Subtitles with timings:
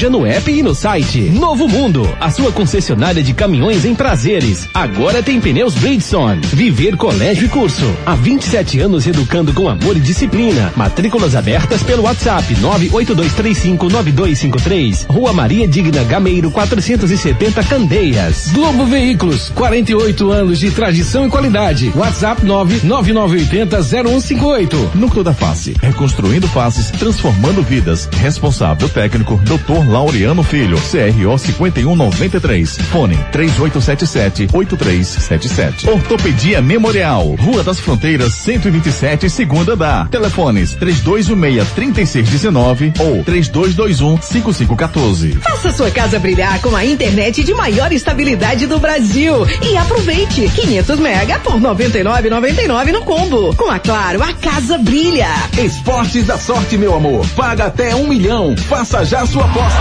[0.00, 1.22] Já no app e no site.
[1.22, 4.68] Novo Mundo, a sua concessionária de caminhões em prazeres.
[4.72, 6.40] Agora tem pneus Bridgestone.
[6.52, 7.92] Viver Colégio e Curso.
[8.06, 10.72] Há 27 anos educando com amor e disciplina.
[10.76, 15.06] Matrículas abertas pelo WhatsApp 982359253.
[15.08, 18.50] Rua Maria Digna Gameiro 470 Candeias.
[18.52, 21.90] Globo Veículos, 48 anos de tradição e qualidade.
[21.96, 24.94] WhatsApp 999800158.
[24.94, 28.08] Núcleo da Face, reconstruindo faces, transformando vidas.
[28.12, 35.88] Responsável técnico, doutor Laureano Filho, CRO 5193, fone 3877-8377.
[35.88, 40.04] Ortopedia Memorial, Rua das Fronteiras 127, segunda da.
[40.06, 45.40] Telefones 3216-3619 ou 3221-5514.
[45.40, 51.00] Faça sua casa brilhar com a internet de maior estabilidade do Brasil e aproveite 500
[51.00, 53.56] mega por 99,99 no combo.
[53.56, 55.28] Com a Claro, a casa brilha.
[55.56, 57.26] Esportes da sorte, meu amor.
[57.34, 58.54] Paga até um milhão.
[58.68, 59.77] Faça já sua aposta.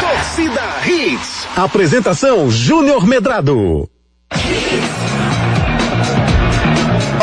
[0.00, 1.48] Torcida Hits.
[1.56, 3.88] Apresentação Júnior Medrado.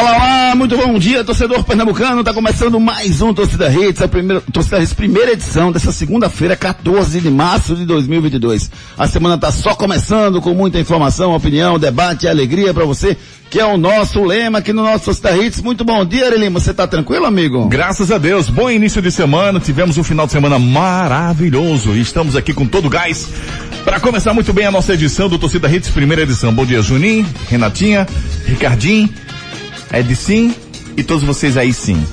[0.03, 2.25] Olá, olá, muito bom dia, torcedor pernambucano.
[2.25, 7.21] Tá começando mais um Torcida Hits, a primeira, Torcida Hits, primeira edição dessa segunda-feira, 14
[7.21, 8.69] de março de 2022.
[8.97, 13.15] A semana tá só começando com muita informação, opinião, debate e alegria para você,
[13.49, 15.61] que é o nosso lema aqui no nosso Torcida Hits.
[15.61, 16.59] Muito bom dia, Arelima.
[16.59, 17.69] Você tá tranquilo, amigo?
[17.69, 19.57] Graças a Deus, bom início de semana.
[19.57, 23.29] Tivemos um final de semana maravilhoso estamos aqui com todo o gás
[23.85, 26.53] para começar muito bem a nossa edição do Torcida Hits, primeira edição.
[26.53, 28.05] Bom dia, Juninho, Renatinha,
[28.45, 29.09] Ricardinho.
[29.93, 30.53] Edson
[30.97, 32.03] e todos vocês aí sim.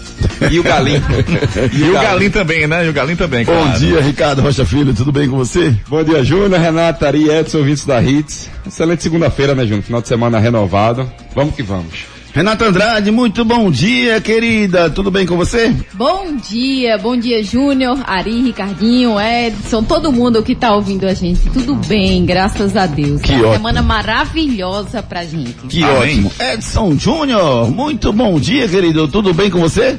[0.51, 1.03] E o Galinho.
[1.73, 2.87] e, o Galinho também, né?
[2.87, 3.79] E o Galinho também, Bom claro.
[3.79, 5.75] dia, Ricardo Rocha Filho, tudo bem com você?
[5.89, 8.51] Bom dia, Júnior, Renata, Ari, Edson, ouvintes da Hits.
[8.67, 9.83] Excelente segunda-feira, né, Júnior?
[9.83, 11.11] Final de semana renovado.
[11.35, 12.20] Vamos que vamos.
[12.33, 14.89] Renata Andrade, muito bom dia, querida.
[14.89, 15.75] Tudo bem com você?
[15.95, 21.51] Bom dia, bom dia, Júnior, Ari, Ricardinho, Edson, todo mundo que tá ouvindo a gente.
[21.51, 23.21] Tudo bem, graças a Deus.
[23.21, 23.53] Que Uma ótimo.
[23.55, 25.55] semana maravilhosa pra gente.
[25.69, 25.97] Que Amém.
[26.25, 26.33] ótimo.
[26.39, 29.09] Edson Júnior, muito bom dia, querido.
[29.09, 29.99] Tudo bem com você?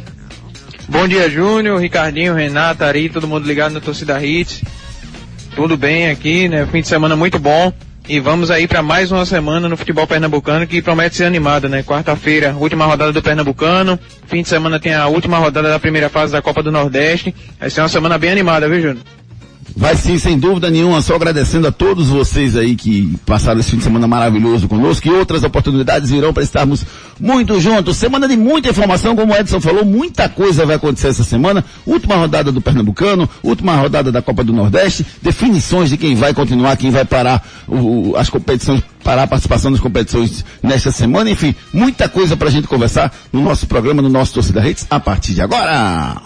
[0.88, 4.62] Bom dia, Júnior, Ricardinho, Renata, Ari, todo mundo ligado na torcida Hits.
[5.54, 6.66] Tudo bem aqui, né?
[6.72, 7.74] Fim de semana muito bom.
[8.12, 11.82] E vamos aí para mais uma semana no futebol pernambucano que promete ser animada, né?
[11.82, 13.98] Quarta-feira, última rodada do Pernambucano.
[14.28, 17.34] Fim de semana tem a última rodada da primeira fase da Copa do Nordeste.
[17.58, 19.06] Vai ser uma semana bem animada, viu, Júnior?
[19.76, 23.78] Vai sim, sem dúvida nenhuma, só agradecendo a todos vocês aí que passaram esse fim
[23.78, 26.86] de semana maravilhoso conosco e outras oportunidades virão para estarmos
[27.20, 27.96] muito juntos.
[27.96, 31.64] Semana de muita informação, como o Edson falou, muita coisa vai acontecer essa semana.
[31.86, 36.76] Última rodada do Pernambucano, última rodada da Copa do Nordeste, definições de quem vai continuar,
[36.76, 41.30] quem vai parar o- as competições, parar a participação nas competições nesta semana.
[41.30, 45.34] Enfim, muita coisa pra gente conversar no nosso programa, no nosso Torcida Redes, a partir
[45.34, 46.18] de agora.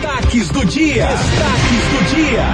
[0.00, 1.06] Destaques do dia.
[1.08, 2.44] Destaques do dia.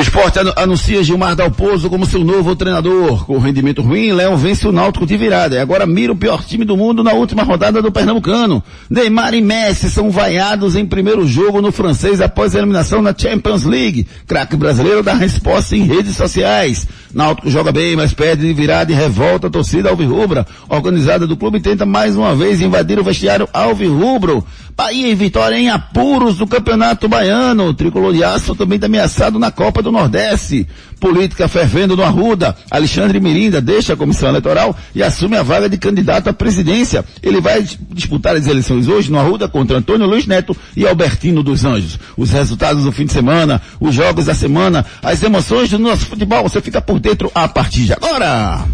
[0.00, 3.26] Esporte anu- anuncia Gilmar Dalpozo como seu novo treinador.
[3.26, 5.56] Com rendimento ruim, Léo vence o Náutico de virada.
[5.56, 8.62] E agora mira o pior time do mundo na última rodada do Pernambucano.
[8.88, 13.64] Neymar e Messi são vaiados em primeiro jogo no francês após a eliminação na Champions
[13.64, 14.06] League.
[14.26, 16.86] Craque brasileiro dá resposta em redes sociais.
[17.12, 20.46] Náutico joga bem, mas perde de virada e revolta a torcida alvirrubra.
[20.68, 24.44] Organizada do clube tenta mais uma vez invadir o vestiário alvirrubro.
[24.80, 27.64] Bahia e Vitória em apuros do Campeonato Baiano.
[27.66, 30.66] O tricolor de aço também está ameaçado na Copa do Nordeste.
[30.98, 32.56] Política fervendo no Arruda.
[32.70, 37.04] Alexandre Mirinda deixa a comissão eleitoral e assume a vaga de candidato à presidência.
[37.22, 41.42] Ele vai dis- disputar as eleições hoje no Arruda contra Antônio Luiz Neto e Albertino
[41.42, 41.98] dos Anjos.
[42.16, 46.42] Os resultados do fim de semana, os jogos da semana, as emoções do nosso futebol.
[46.44, 48.64] Você fica por dentro a partir de agora.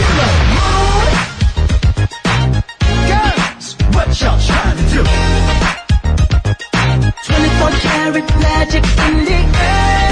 [3.94, 5.04] What y'all trying to do?
[7.26, 10.10] 24 karat magic in the air.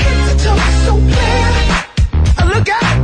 [0.00, 1.48] Head to toe so clear.
[2.38, 2.96] Uh, Look out!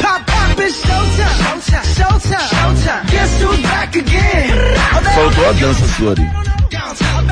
[0.00, 1.36] Pop, pop, it's showtime.
[1.42, 1.86] Showtime.
[1.96, 2.48] Showtime.
[2.48, 3.04] Showtime.
[3.10, 4.50] Guess who's back again?
[4.94, 6.14] Oh, they Faltou a dança sua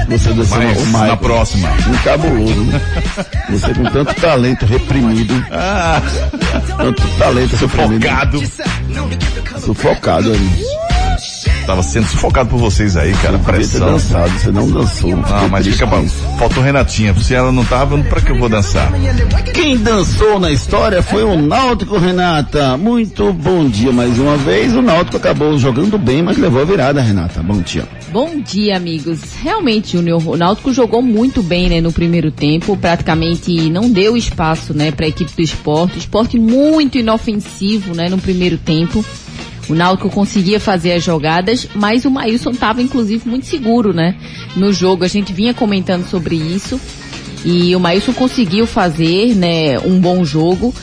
[0.09, 1.69] Você dançando Mas o na próxima.
[1.89, 2.81] Um cabuloso, né?
[3.51, 6.01] Você com tanto talento reprimido, Ah,
[6.77, 8.43] tanto talento reprimido, focado.
[9.61, 10.65] sufocado ali.
[11.67, 13.39] Tava sendo sufocado por vocês aí, cara.
[13.39, 13.93] Ter Pressão.
[13.93, 15.11] dançado, você não dançou.
[15.11, 16.17] Não, Fiquei mas fica isso.
[16.39, 17.15] Faltou Renatinha.
[17.15, 18.91] Se ela não tava, pra que eu vou dançar?
[19.53, 22.77] Quem dançou na história foi o Náutico, Renata.
[22.77, 24.75] Muito bom dia mais uma vez.
[24.75, 27.41] O Náutico acabou jogando bem, mas levou a virada, Renata.
[27.43, 27.87] Bom dia.
[28.13, 29.21] Bom dia, amigos.
[29.41, 32.77] Realmente, Júnior, o Náutico jogou muito bem, né, no primeiro tempo.
[32.77, 35.99] Praticamente não deu espaço, né, para a equipe do esporte.
[35.99, 39.05] Esporte muito inofensivo, né, no primeiro tempo.
[39.69, 44.17] O Náutico conseguia fazer as jogadas, mas o Maílson estava, inclusive, muito seguro, né,
[44.57, 45.05] no jogo.
[45.05, 46.81] A gente vinha comentando sobre isso.
[47.45, 50.75] E o Maílson conseguiu fazer, né, um bom jogo.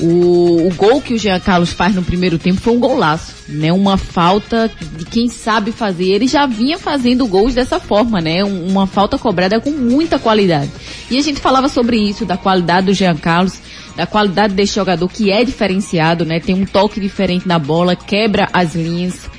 [0.00, 3.72] O, o gol que o Jean Carlos faz no primeiro tempo foi um golaço, né?
[3.72, 6.06] Uma falta de quem sabe fazer.
[6.06, 8.44] Ele já vinha fazendo gols dessa forma, né?
[8.44, 10.70] Um- uma falta cobrada com muita qualidade.
[11.10, 13.54] E a gente falava sobre isso, da qualidade do Jean Carlos,
[13.96, 16.40] da qualidade desse jogador que é diferenciado, né?
[16.40, 19.32] Tem um toque diferente na bola, quebra as linhas.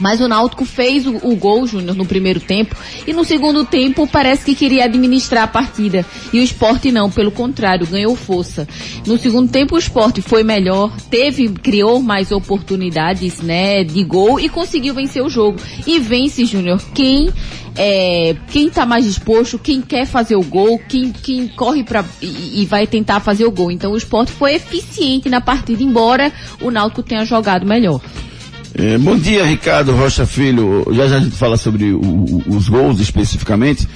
[0.00, 2.76] Mas o Náutico fez o, o gol, Júnior, no primeiro tempo.
[3.06, 6.04] E no segundo tempo parece que queria administrar a partida.
[6.32, 8.66] E o esporte não, pelo contrário, ganhou força.
[9.06, 14.48] No segundo tempo o esporte foi melhor, teve, criou mais oportunidades, né, de gol e
[14.48, 15.58] conseguiu vencer o jogo.
[15.86, 17.30] E vence, Júnior, quem
[17.78, 22.62] é, quem tá mais disposto, quem quer fazer o gol, quem, quem corre para e,
[22.62, 23.70] e vai tentar fazer o gol.
[23.70, 28.00] Então o esporte foi eficiente na partida, embora o Náutico tenha jogado melhor.
[28.78, 30.86] É, bom dia, Ricardo Rocha Filho.
[30.92, 33.88] Já já a gente fala sobre o- o- os gols especificamente,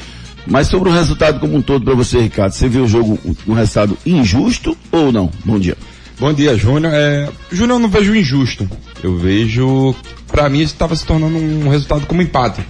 [0.47, 2.53] mas sobre o resultado como um todo para você, Ricardo.
[2.53, 5.31] Você viu o jogo um resultado injusto ou não?
[5.45, 5.77] Bom dia.
[6.19, 6.93] Bom dia, Júnior.
[6.95, 8.69] É, Júnior, eu não vejo injusto.
[9.03, 9.95] Eu vejo,
[10.29, 12.61] pra mim, isso estava se tornando um resultado como empate.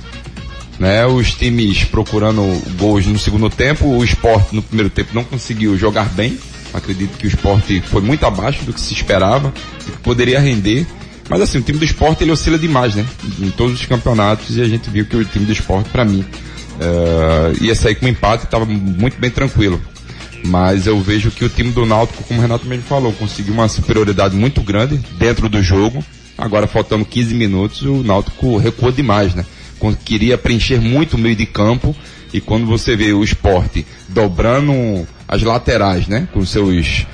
[0.78, 1.06] Né?
[1.06, 2.42] Os times procurando
[2.78, 6.36] gols no segundo tempo, o esporte no primeiro tempo não conseguiu jogar bem.
[6.74, 9.52] Acredito que o esporte foi muito abaixo do que se esperava,
[9.86, 10.86] do que poderia render.
[11.32, 13.06] Mas assim, o time do esporte ele oscila demais, né?
[13.40, 16.22] Em todos os campeonatos e a gente viu que o time do esporte, pra mim,
[16.78, 19.80] eh, ia sair com um empate e estava muito bem tranquilo.
[20.44, 23.66] Mas eu vejo que o time do Náutico, como o Renato mesmo falou, conseguiu uma
[23.66, 26.04] superioridade muito grande dentro do jogo.
[26.36, 29.46] Agora, faltando 15 minutos, o Náutico recuou demais, né?
[30.04, 31.96] Queria preencher muito o meio de campo
[32.30, 36.28] e quando você vê o esporte dobrando as laterais, né?
[36.30, 37.06] Com seus,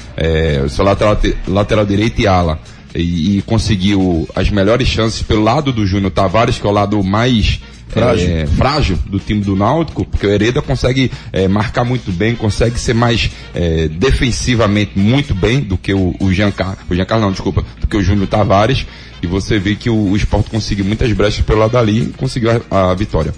[0.64, 1.16] o seu lateral,
[1.46, 2.58] lateral direito e ala
[3.00, 7.02] e, e conseguiu as melhores chances pelo lado do Júnior Tavares, que é o lado
[7.02, 8.28] mais Frágil.
[8.28, 12.78] é, frágil do time do Náutico, porque o Hereda consegue é, marcar muito bem, consegue
[12.78, 17.64] ser mais é, defensivamente muito bem do que o, o Giancarlo, o Giancarlo não, desculpa,
[17.80, 18.86] do que o Júnior Tavares,
[19.22, 22.50] e você vê que o, o Sport conseguiu muitas brechas pelo lado ali e conseguiu
[22.70, 23.32] a, a vitória.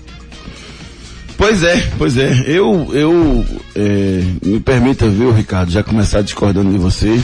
[1.37, 2.45] Pois é, pois é.
[2.47, 7.19] Eu, eu, é, me permita, viu, Ricardo, já começar discordando de você.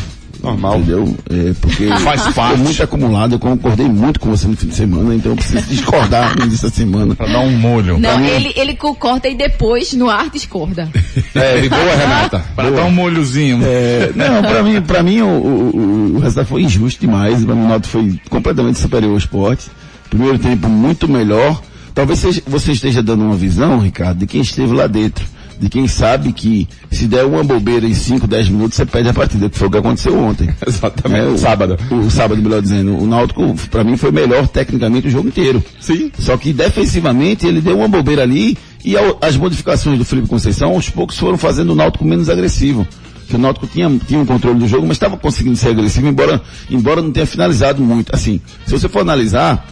[0.47, 0.79] Normal.
[0.79, 1.17] Entendeu?
[1.31, 2.59] É, porque Faz foi parte.
[2.61, 6.35] muito acumulado, eu concordei muito com você no fim de semana, então eu preciso discordar
[6.49, 7.15] dessa semana.
[7.15, 7.99] Pra dar um molho.
[7.99, 10.89] Não, mim- ele, ele concorda e depois no ar discorda.
[11.35, 12.45] É, e boa, Renata.
[12.55, 13.61] Pra dar um molhozinho.
[13.63, 17.43] É, não, pra mim, pra mim o, o, o- resultado foi injusto demais.
[17.45, 19.69] O Náutico foi completamente superior ao esporte.
[20.09, 21.61] Primeiro tempo muito melhor.
[21.95, 25.25] Talvez você esteja dando uma visão, Ricardo, de quem esteve lá dentro.
[25.59, 29.15] De quem sabe que se der uma bobeira em 5, 10 minutos, você perde a
[29.15, 30.49] partida, que foi o que aconteceu ontem.
[30.67, 31.21] Exatamente.
[31.27, 31.79] É, o, Sábado.
[31.91, 32.97] O sábado, melhor dizendo.
[32.97, 35.63] O Náutico, pra mim, foi melhor tecnicamente o jogo inteiro.
[35.81, 36.11] Sim.
[36.19, 40.71] Só que defensivamente ele deu uma bobeira ali e ao- as modificações do Felipe Conceição
[40.73, 42.87] aos poucos foram fazendo o Náutico menos agressivo.
[43.29, 46.41] Que o Náutico tinha, tinha um controle do jogo, mas estava conseguindo ser agressivo, embora,
[46.71, 48.15] embora não tenha finalizado muito.
[48.15, 49.67] Assim, se você for analisar,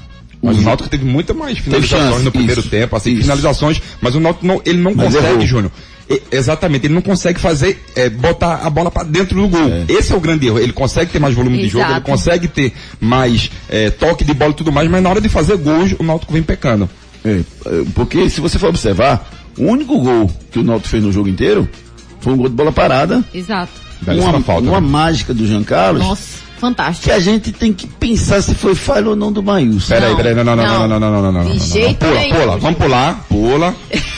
[0.44, 3.22] Mas Os- o Náutico teve muita mais finalizações chance, no primeiro isso, tempo, assim, isso.
[3.22, 5.46] finalizações, mas o Náutico não, ele não Mas consegue, errou.
[5.46, 5.72] Júnior.
[6.10, 9.60] E- exatamente, ele não consegue fazer, é, botar a bola pra dentro do gol.
[9.88, 10.58] Esse é o grande erro.
[10.58, 12.06] Ele consegue ter mais volume de jogo, ele Exato.
[12.10, 15.56] consegue ter mais é, toque de bola e tudo mais, mas na hora de fazer
[15.56, 16.90] gols, o Náutico vem pecando.
[17.24, 21.10] É, é, porque se você for observar, o único gol que o Náutico fez no
[21.10, 21.66] jogo inteiro
[22.20, 23.72] foi um gol de bola parada, Exato.
[24.06, 24.86] Uma, falta, uma né?
[24.86, 27.04] mágica do Jean Carlos, Nossa, fantástico.
[27.04, 29.88] que a gente tem que pensar se foi falha ou não do Maílson.
[29.94, 31.66] Peraí, Não, peraí, não, não, não, não, não, não, não, não, não, De não, não,
[31.66, 33.74] jeito Pula, pula, vamos pular, pula.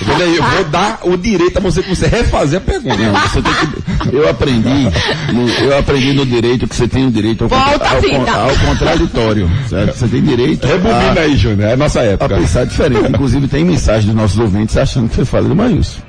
[0.09, 2.97] Olha aí, eu vou dar o direito a você que você refazer a pergunta.
[2.97, 4.89] Não, você tem que, eu aprendi,
[5.33, 8.57] no, eu aprendi no direito que você tem o direito ao, Volta a ao, ao
[8.57, 9.97] contraditório, certo?
[9.97, 12.37] Você tem direito Rebobina a, aí, Júnior, é nossa a época.
[12.37, 13.09] pensar diferente.
[13.11, 16.01] Inclusive tem mensagem dos nossos ouvintes achando que foi falha do Maílson.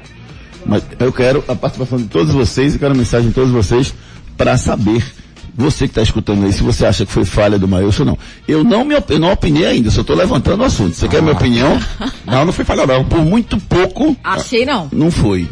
[0.66, 3.94] Mas eu quero a participação de todos vocês, eu quero a mensagem de todos vocês
[4.36, 5.04] para saber,
[5.58, 8.18] você que está escutando aí, se você acha que foi falha do Maílson ou não.
[8.48, 10.96] Eu não me eu não opinei ainda, só estou levantando o assunto.
[10.96, 11.80] Você quer a minha opinião?
[12.26, 13.06] Não, não foi falha não.
[13.06, 14.90] Por muito pouco, Achei não.
[14.92, 15.48] não foi.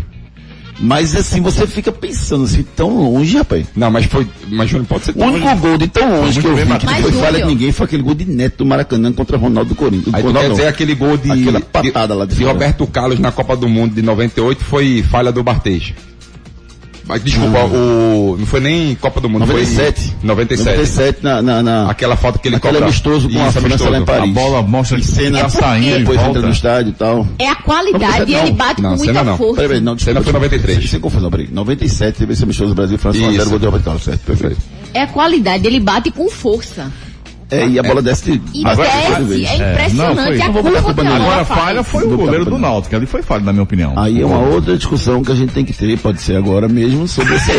[0.79, 3.65] Mas assim, você fica pensando assim, tão longe, rapaz.
[3.75, 6.55] Não, mas foi, mas Júnior pode ser O único gol de tão longe que eu
[6.55, 9.37] vi que Mas, foi falha de ninguém foi aquele gol de Neto do Maracanã contra
[9.37, 10.13] Ronaldo do Corinthians.
[10.13, 10.55] Aí Ronaldo quer não.
[10.55, 12.43] dizer aquele gol de, Aquela patada lá de de.
[12.43, 15.93] Roberto Carlos na Copa do Mundo de 98 foi falha do Bartês.
[17.07, 20.01] Mas, desculpa, o, não foi nem Copa do Mundo, 97.
[20.01, 20.67] foi 97.
[20.77, 22.87] 97 na, na, na Aquela foto que ele aquele cobra.
[22.87, 24.05] amistoso com a Isso, França lá em.
[24.05, 24.23] Paris.
[24.23, 26.47] A bola mostra que cena tá saindo depois entra volta.
[26.47, 27.27] no estádio e tal.
[27.37, 29.37] É a qualidade e Não, ele bate não, com muita não.
[29.37, 29.61] força.
[29.61, 30.79] Peraí, não, Cena foi 93.
[30.79, 31.47] Sem, sem confusão, peraí.
[31.51, 33.37] 97 teve esse amistoso do Brasil, França 1 Isso.
[33.37, 34.57] 0 gol de Roberto Carlos, certo, perfeito.
[34.93, 36.91] É a qualidade, ele bate com força.
[37.51, 40.41] É, e a bola desce E agora desce, é impressionante não, foi.
[40.41, 42.57] a curva que Agora falha foi o goleiro do.
[42.57, 43.93] Náutico, ali foi falha, na minha opinião.
[43.97, 47.07] Aí é uma outra discussão que a gente tem que ter, pode ser agora mesmo,
[47.07, 47.51] sobre esse.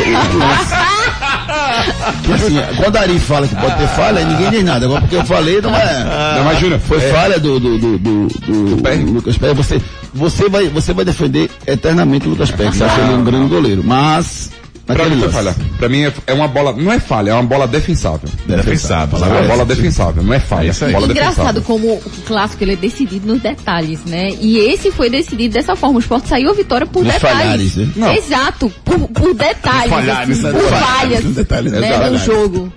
[2.25, 4.87] Que assim, quando a Ari fala que pode ter falha, ninguém diz nada.
[4.87, 6.05] Agora porque eu falei, não é.
[6.37, 9.13] Não, mas Júnior, Foi é, falha do, do, do, do, do.
[9.13, 9.57] Lucas Pérez.
[9.57, 9.81] Você,
[10.13, 13.83] você, vai, você vai defender eternamente o Lucas Pérez, você acha ele um grande goleiro.
[13.85, 14.51] Mas,
[14.87, 15.57] Pra mim falha.
[15.79, 18.29] Pra mim é- é uma bola, não é falha, é uma bola defensável.
[18.47, 19.19] Defensável.
[19.19, 20.71] É uma bola defensável, não é falha.
[20.71, 20.93] É.
[20.93, 21.63] Bola Engraçado defensável.
[21.63, 24.29] como o clássico ele é decidido nos detalhes, né?
[24.41, 25.97] E esse foi decidido dessa forma.
[25.97, 27.39] O Sport saiu a vitória por Nos detalhes.
[27.75, 28.17] falhares, né?
[28.17, 29.91] Exato, por, por detalhes.
[29.91, 30.61] Falhares, assim, né?
[30.61, 32.11] por Falhares, falhas detalhes, né, exato.
[32.13, 32.73] no jogo.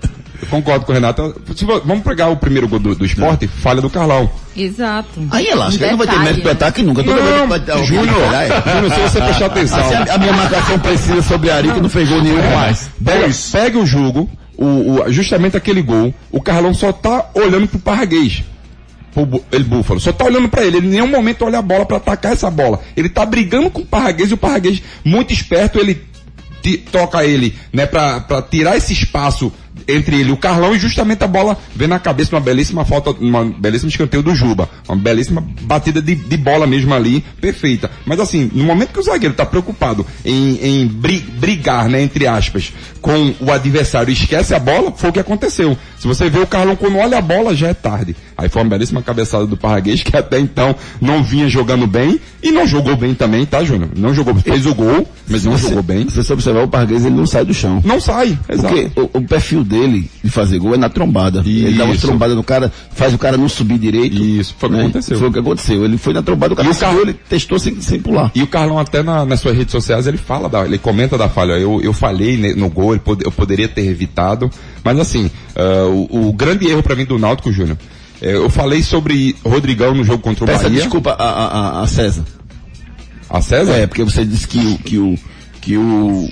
[0.50, 1.34] Concordo com o Renato.
[1.84, 4.28] Vamos pegar o primeiro gol do, do esporte, falha do Carlão.
[4.56, 5.08] Exato.
[5.30, 6.50] Aí é ele não vai ter mérito né?
[6.52, 7.04] ataque nunca.
[7.04, 8.48] Toda vez que Júnior, é.
[8.72, 9.78] Júnior, se você prestar atenção.
[9.80, 12.36] Assim, a, a minha marcação precisa sobre a Ari, que não fez gol nenhum.
[12.54, 13.50] Mas, Pega, dois.
[13.50, 18.42] pega o jogo, o, o- justamente aquele gol, o Carlão só tá olhando pro Parraguês.
[19.14, 21.84] Pro ele Búfalo, só tá olhando pra ele, ele em nenhum momento olha a bola
[21.86, 22.80] pra atacar essa bola.
[22.96, 26.00] Ele tá brigando com o Parraguês e o Parraguês, muito esperto, ele
[26.92, 29.50] toca ele, né, pra, pra tirar esse espaço
[29.88, 33.10] entre ele e o Carlão e justamente a bola vem na cabeça uma belíssima falta,
[33.10, 34.68] uma belíssima escanteio do Juba.
[34.88, 37.90] Uma belíssima batida de, de bola mesmo ali, perfeita.
[38.04, 42.26] Mas assim, no momento que o zagueiro tá preocupado em, em bri- brigar, né, entre
[42.26, 45.76] aspas, com o adversário e esquece a bola, foi o que aconteceu.
[45.98, 48.14] Se você vê o Carlão quando olha a bola, já é tarde.
[48.36, 52.50] Aí foi uma belíssima cabeçada do Parraguês, que até então não vinha jogando bem e
[52.50, 53.90] não jogou bem também, tá, Júnior?
[53.96, 56.08] Não jogou, fez o gol, mas não jogou bem.
[56.08, 57.82] Se você observar, o Parguês ele não sai do chão.
[57.84, 58.74] Não sai, exato.
[58.74, 61.40] Porque o, o perfil dele de fazer gol é na trombada.
[61.44, 62.06] Ele dá uma Isso.
[62.06, 64.22] trombada no cara, faz o cara não subir direito.
[64.22, 64.82] Isso, foi o que né?
[64.84, 65.18] aconteceu.
[65.18, 65.84] Foi o que aconteceu.
[65.84, 68.30] Ele foi na trombada, o cara E o Carlos- ele testou sem, sem pular.
[68.34, 71.28] E o Carlão até na- nas suas redes sociais ele fala, da, ele comenta da
[71.28, 71.52] falha.
[71.52, 74.50] Eu, eu falhei ne- no gol, eu poderia ter evitado.
[74.84, 77.76] Mas assim, ah, o, o grande erro pra mim do Náutico, Júnior,
[78.22, 80.78] é, eu falei sobre Rodrigão no jogo contra o Peça Bahia.
[80.80, 82.24] desculpa a, a, a- César.
[83.28, 83.72] A César?
[83.74, 85.18] É, porque você disse que, o- que o,
[85.60, 86.28] que o,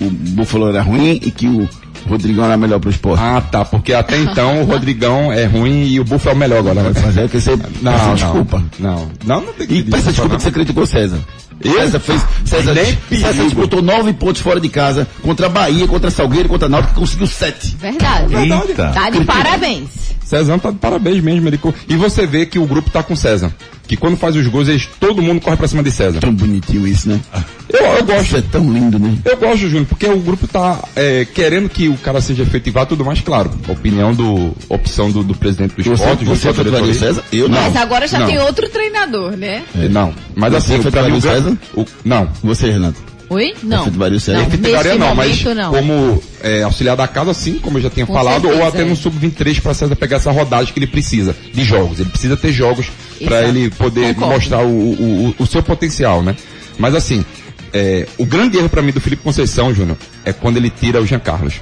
[0.00, 1.68] o Buffalo era ruim e que o
[2.08, 3.22] Rodrigão era melhor pro esporte.
[3.22, 6.58] Ah, tá, porque até então o Rodrigão é ruim e o Buffalo é o melhor
[6.58, 6.82] agora.
[7.04, 8.62] Mas é que você Não, não, desculpa.
[8.78, 10.36] Não, não, não tem que E peça desculpa não.
[10.36, 11.18] que você criticou César.
[11.62, 13.44] César fez, César, Nem César perigo.
[13.44, 17.00] disputou nove pontos fora de casa, contra a Bahia, contra Salgueiro, contra a Náutico, que
[17.00, 17.74] conseguiu sete.
[17.80, 18.34] Verdade.
[18.34, 18.88] Eita.
[18.92, 20.14] Tá de parabéns.
[20.26, 21.46] César tá de parabéns mesmo.
[21.48, 23.54] Ele, e você vê que o grupo tá com César.
[23.86, 26.18] Que quando faz os gols, eles, todo mundo corre pra cima de César.
[26.18, 27.20] Tão bonitinho isso, né?
[27.68, 28.22] Eu, eu gosto.
[28.24, 29.16] Isso é tão lindo, né?
[29.24, 33.04] Eu gosto, Júnior, porque o grupo tá é, querendo que o cara seja efetivado tudo
[33.04, 33.52] mais, claro.
[33.68, 36.94] Opinião do, opção do, do presidente do Você, esporte, você a efetivaria o.
[36.94, 37.22] César?
[37.32, 37.62] Eu não.
[37.62, 38.26] Mas agora já não.
[38.26, 39.62] tem outro treinador, né?
[39.78, 41.58] É, Não, mas Você assim, mim o o César?
[41.76, 43.15] o- não, Você, Renato.
[43.28, 43.54] Oi?
[43.62, 43.82] Não.
[43.82, 44.38] Efetivaria o César?
[44.38, 45.72] Não, efetivaria neste não, mas não.
[45.72, 48.82] como é, auxiliar da casa, sim, como eu já tinha Com falado, certeza, ou até
[48.82, 48.84] é.
[48.84, 51.98] no sub-23 para César pegar essa rodagem que ele precisa de jogos.
[51.98, 52.86] Ele precisa ter jogos
[53.24, 54.34] para ele poder Concordo.
[54.34, 56.36] mostrar o, o, o- o seu potencial, né?
[56.78, 57.24] Mas assim,
[57.72, 61.06] é, o grande erro para mim do Felipe Conceição, Júnior, é quando ele tira o
[61.06, 61.54] Jean Carlos.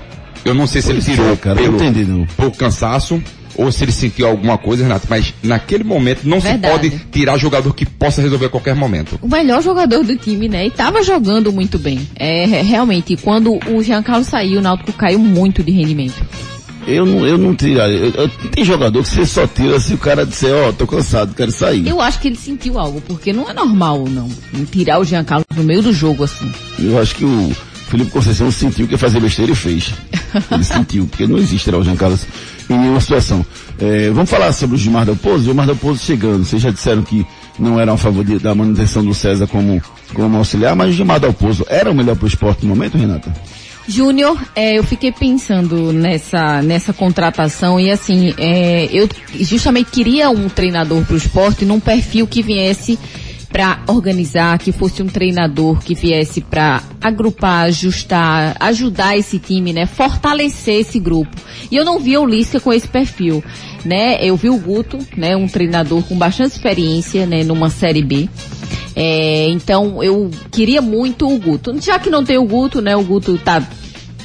[0.45, 2.27] Eu não sei se ele Pois tirou é, cara, eu pelo, não entendi, não.
[2.37, 3.23] por cansaço,
[3.57, 6.89] ou se ele sentiu alguma coisa, Renato, mas naquele momento não Verdade.
[6.89, 9.19] se pode tirar jogador que possa resolver a qualquer momento.
[9.23, 10.67] o melhor jogador do time, né?
[10.67, 12.07] E tava jogando muito bem.
[12.17, 16.15] É, re- realmente, quando o Giancarlo saiu, o Náutico caiu muito de rendimento.
[16.87, 17.97] Eu não, eu não tiraria.
[17.97, 21.35] Eu- eu- tem jogador que você só tira se o cara disser, ó, tô cansado,
[21.35, 21.89] quero sair.
[21.89, 24.29] Eu acho que ele sentiu algo, porque não é normal, não.
[24.53, 26.51] não Tirar o Giancarlo no meio do jogo, assim.
[26.79, 27.53] Eu acho que o
[27.89, 29.95] Felipe Conceição sentiu que ia fazer besteira e fez.
[30.53, 32.27] Ele sentiu, porque não existe tirar o Jean Carlos
[32.69, 33.45] em nenhuma situação.
[33.79, 35.43] É, vamos falar sobre o Gilmar Del Pozo?
[35.43, 36.45] O Gilmar Del Pozo chegando.
[36.45, 37.27] Vocês já disseram que
[37.59, 41.33] não eram a favor da manutenção do César como, como auxiliar, mas o Gilmar Del
[41.33, 43.33] Pozo era o melhor pro esporte no momento, Renata?
[43.87, 49.07] Júnior, é, eu fiquei pensando nessa, nessa contratação e assim, é, eu
[49.41, 52.99] justamente queria um treinador para o esporte num perfil que viesse
[53.55, 59.87] para organizar, que fosse um treinador que viesse para agrupar, ajustar, ajudar esse time, né,
[59.87, 61.31] fortalecer esse grupo.
[61.71, 63.45] E eu não vi o Lisca com esse perfil,
[63.85, 64.19] né?
[64.21, 68.29] Eu vi o Guto, né, um treinador com bastante experiência, né, numa série B.
[68.97, 71.81] É, então eu queria muito o Guto.
[71.81, 72.97] Já que não tem o Guto, né?
[72.97, 73.65] O Guto tá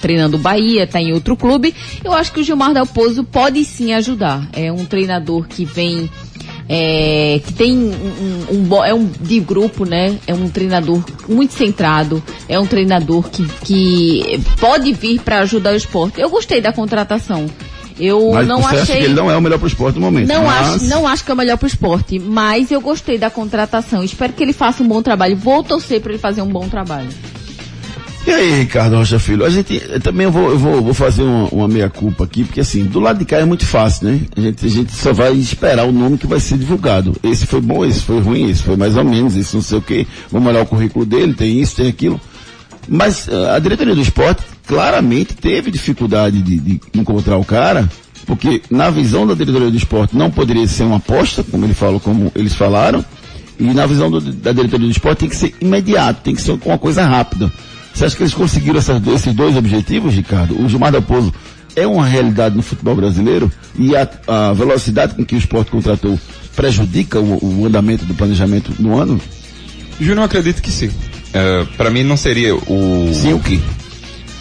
[0.02, 1.76] treinando o Bahia, tá em outro clube.
[2.04, 4.50] Eu acho que o Gilmar Del Pozo pode sim ajudar.
[4.54, 6.10] É um treinador que vem
[6.72, 10.16] é, que tem um, um- um é um de grupo, né?
[10.28, 15.76] É um treinador muito centrado, é um treinador que, que pode vir para ajudar o
[15.76, 16.22] esporte.
[16.22, 17.48] Eu gostei da contratação.
[18.00, 20.02] Eu Mas não você acha achei que ele não é o melhor pro esporte no
[20.06, 20.28] momento.
[20.30, 20.76] não mas...
[20.76, 24.04] acho, não acho que é o melhor pro esporte, mas eu gostei da contratação.
[24.04, 25.36] Espero que ele faça um bom trabalho.
[25.36, 27.10] Vou torcer para ele fazer um bom trabalho.
[28.30, 31.24] E aí, Ricardo Rocha Filho, a gente, eu também eu vou, eu vou, vou fazer
[31.24, 34.22] uma, uma meia-culpa aqui, porque assim, do lado de cá é muito fácil, né?
[34.38, 37.16] A gente, a gente só vai esperar o nome que vai ser divulgado.
[37.24, 39.82] Esse foi bom, esse foi ruim, esse foi mais ou menos, esse não sei o
[39.82, 40.06] quê.
[40.32, 42.22] Vamos olhar o currículo dele, tem isso, tem aquilo.
[42.88, 47.90] Mas ah, a diretoria do esporte claramente teve dificuldade de, de encontrar o cara,
[48.28, 52.00] porque na visão da diretoria do esporte não poderia ser uma aposta, como ele falou,
[52.00, 53.04] como eles falaram,
[53.60, 56.52] e na visão do- da diretoria do esporte tem que ser imediato, tem que ser
[56.64, 57.52] uma coisa rápida.
[57.94, 60.60] Você acha que eles conseguiram esses dois objetivos, Ricardo?
[60.62, 61.34] O Gilmar Del Pozo
[61.76, 66.20] é uma realidade no futebol brasileiro e a, a velocidade com que o esporte contratou
[66.56, 69.20] prejudica o, o andamento do planejamento no ano?
[70.00, 70.90] Júnior, eu acredito que sim.
[71.34, 73.12] É, para mim não seria o.
[73.14, 73.62] Sim, o que?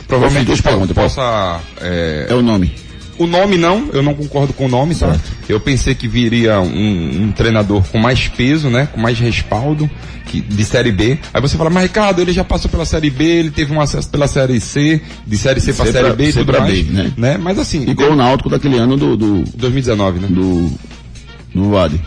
[0.06, 1.60] Provavelmente Duas o esporte perguntas, possa.
[1.80, 2.72] é, É o nome.
[3.18, 5.16] O nome não, eu não concordo com o nome, tá?
[5.48, 8.88] Eu pensei que viria um, um treinador com mais peso, né?
[8.92, 9.90] Com mais respaldo,
[10.26, 11.18] que, de Série B.
[11.34, 14.08] Aí você fala, mas Ricardo, ele já passou pela Série B, ele teve um acesso
[14.08, 16.80] pela Série C, de Série C C Série pra- B e C tudo pra mais.
[16.80, 17.36] B, né?
[17.36, 20.28] Mas assim, Igual o Náutico daquele ano do, do, 2019, né?
[20.30, 20.70] do,
[21.54, 22.00] do Vale.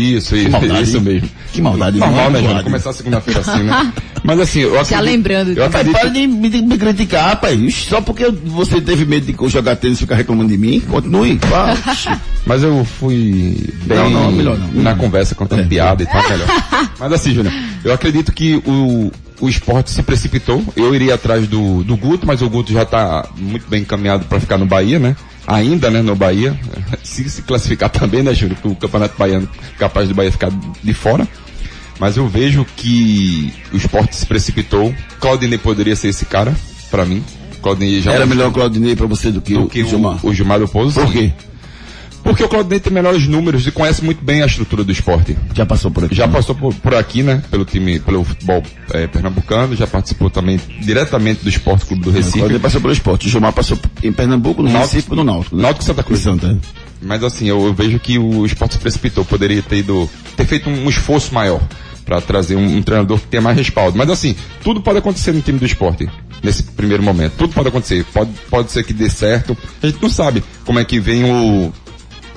[0.00, 1.28] Isso, isso, maldade, isso mesmo.
[1.52, 1.98] Que maldade.
[1.98, 2.40] Normal, né.
[2.40, 2.62] Júnior?
[2.64, 3.92] Começar a segunda-feira assim, né?
[4.24, 5.00] Mas assim, eu acredito...
[5.04, 5.64] lembrando Eu.
[5.64, 6.00] Rapaz, acredito...
[6.00, 7.74] para de me, de me criticar, rapaz.
[7.74, 11.38] Só porque você teve medo de jogar tênis e ficar reclamando de mim, continue.
[12.46, 14.82] Mas eu fui bem Não, não, melhor não.
[14.82, 15.64] na conversa, contando É.
[15.66, 16.48] piada e tal, melhor.
[16.98, 17.52] Mas assim, Júnior,
[17.84, 19.10] eu acredito que o,
[19.40, 20.62] o esporte se precipitou.
[20.76, 24.38] Eu iria atrás do, do Guto, mas o Guto já está muito bem encaminhado para
[24.40, 25.16] ficar no Bahia, né?
[25.50, 26.58] Ainda, né, no Bahia.
[27.02, 28.32] Se se classificar também, né?
[28.34, 30.50] Que o Campeonato Baiano capaz do Bahia ficar
[30.82, 31.26] de fora.
[31.98, 34.94] Mas eu vejo que o esporte se precipitou.
[35.18, 36.54] Claudinei poderia ser esse cara,
[36.90, 37.22] para mim.
[37.60, 40.18] Claudinei já Era melhor o Claudinei pra você do que, do o, que o Gilmar.
[40.24, 40.60] o, Gilmar.
[40.68, 41.32] Por quê?
[42.22, 45.36] Porque o Claudinei tem melhores números e conhece muito bem a estrutura do esporte.
[45.54, 46.14] Já passou por aqui.
[46.14, 46.32] Já né?
[46.32, 47.42] passou por, por aqui, né?
[47.50, 52.38] Pelo time, pelo futebol eh, pernambucano, já participou também diretamente do Esporte Clube do Recife.
[52.38, 53.26] Claudinei passou pelo esporte.
[53.26, 55.56] O Gilmar passou em Pernambuco, no Náutico- Recife no Náutico.
[55.56, 55.62] Né?
[55.62, 56.20] Náutico Santa Cruz.
[56.20, 56.58] Santa.
[57.02, 59.24] Mas assim, eu, eu vejo que o esporte se precipitou.
[59.24, 61.60] Poderia ter ido, ter feito um, esforço maior
[62.04, 63.96] para trazer um, um treinador que tenha mais respaldo.
[63.96, 66.08] Mas assim, tudo pode acontecer no time do esporte.
[66.42, 67.34] Nesse primeiro momento.
[67.36, 68.04] Tudo pode acontecer.
[68.12, 69.56] Pode, pode ser que dê certo.
[69.82, 71.72] A gente não sabe como é que vem o,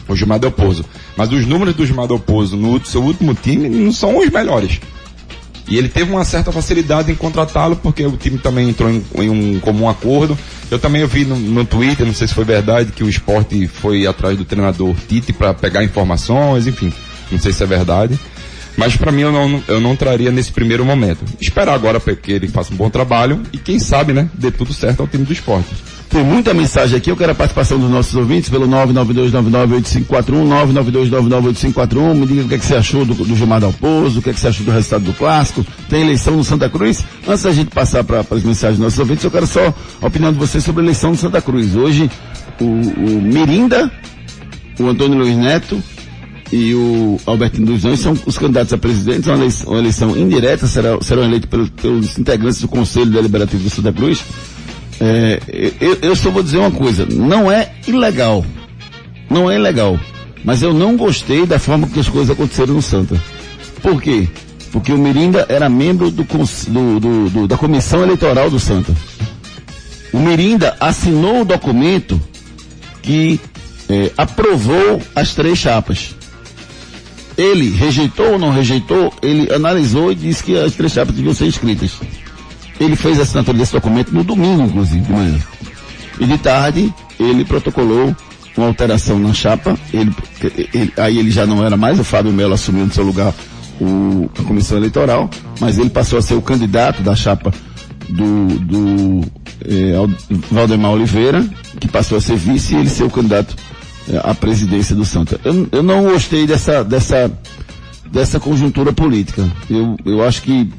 [0.07, 0.85] o Gilmar Del Pozo.
[1.15, 4.79] Mas os números do Gilmar Del Pozo no seu último time não são os melhores.
[5.67, 9.29] E ele teve uma certa facilidade em contratá-lo, porque o time também entrou em, em
[9.29, 10.37] um comum acordo.
[10.69, 14.05] Eu também vi no, no Twitter, não sei se foi verdade, que o esporte foi
[14.05, 16.91] atrás do treinador Tite para pegar informações, enfim.
[17.31, 18.19] Não sei se é verdade.
[18.75, 21.23] Mas para mim eu não, eu não traria nesse primeiro momento.
[21.39, 24.73] Esperar agora para que ele faça um bom trabalho e quem sabe, né, dê tudo
[24.73, 25.69] certo ao time do esporte.
[26.13, 30.05] Tem muita mensagem aqui, eu quero a participação dos nossos ouvintes pelo 992998541,
[31.73, 34.29] 992998541, me diga o que, é que você achou do, do Gilmar Dalpozo, o que,
[34.29, 37.03] é que você achou do resultado do clássico, tem eleição no Santa Cruz?
[37.27, 40.31] Antes da gente passar para as mensagens dos nossos ouvintes, eu quero só a opinião
[40.31, 41.75] de vocês sobre a eleição no Santa Cruz.
[41.75, 42.11] Hoje,
[42.61, 43.91] o, o Mirinda,
[44.79, 45.81] o Antônio Luiz Neto
[46.51, 50.67] e o Albertino dos Anjos são os candidatos a presidente, uma eleição, uma eleição indireta,
[50.67, 54.23] serão eleitos pelos, pelos integrantes do Conselho Deliberativo do Santa Cruz.
[55.05, 55.39] É,
[55.81, 58.45] eu, eu só vou dizer uma coisa, não é ilegal,
[59.29, 59.99] não é legal.
[60.45, 63.21] Mas eu não gostei da forma que as coisas aconteceram no Santa.
[63.81, 64.29] Por quê?
[64.71, 68.93] Porque o Mirinda era membro do, do- do- do- da comissão eleitoral do Santa.
[70.13, 72.19] O Mirinda assinou o documento
[73.01, 73.41] que
[73.89, 76.15] eh, aprovou as três chapas.
[77.37, 81.45] Ele rejeitou ou não rejeitou, ele analisou e disse que as três chapas deviam ser
[81.47, 81.91] inscritas.
[82.79, 85.39] Ele fez a assinatura desse documento no domingo, inclusive, de manhã.
[86.19, 88.15] E de tarde, ele protocolou
[88.57, 89.77] uma alteração na chapa.
[89.93, 90.11] Ele,
[90.73, 93.33] ele- aí ele já não era mais, o Fábio Melo assumiu no seu lugar
[93.79, 97.53] o- a comissão eleitoral, mas ele passou a ser o candidato da chapa
[98.09, 99.21] do, do
[99.65, 100.09] eh, Al-
[100.51, 101.43] Valdemar Oliveira,
[101.79, 103.55] que passou a ser vice e ele ser o candidato
[104.09, 105.39] eh, à presidência do Santa.
[105.43, 107.31] Eu, eu não gostei dessa, dessa,
[108.11, 109.47] dessa conjuntura política.
[109.69, 110.69] Eu, eu acho que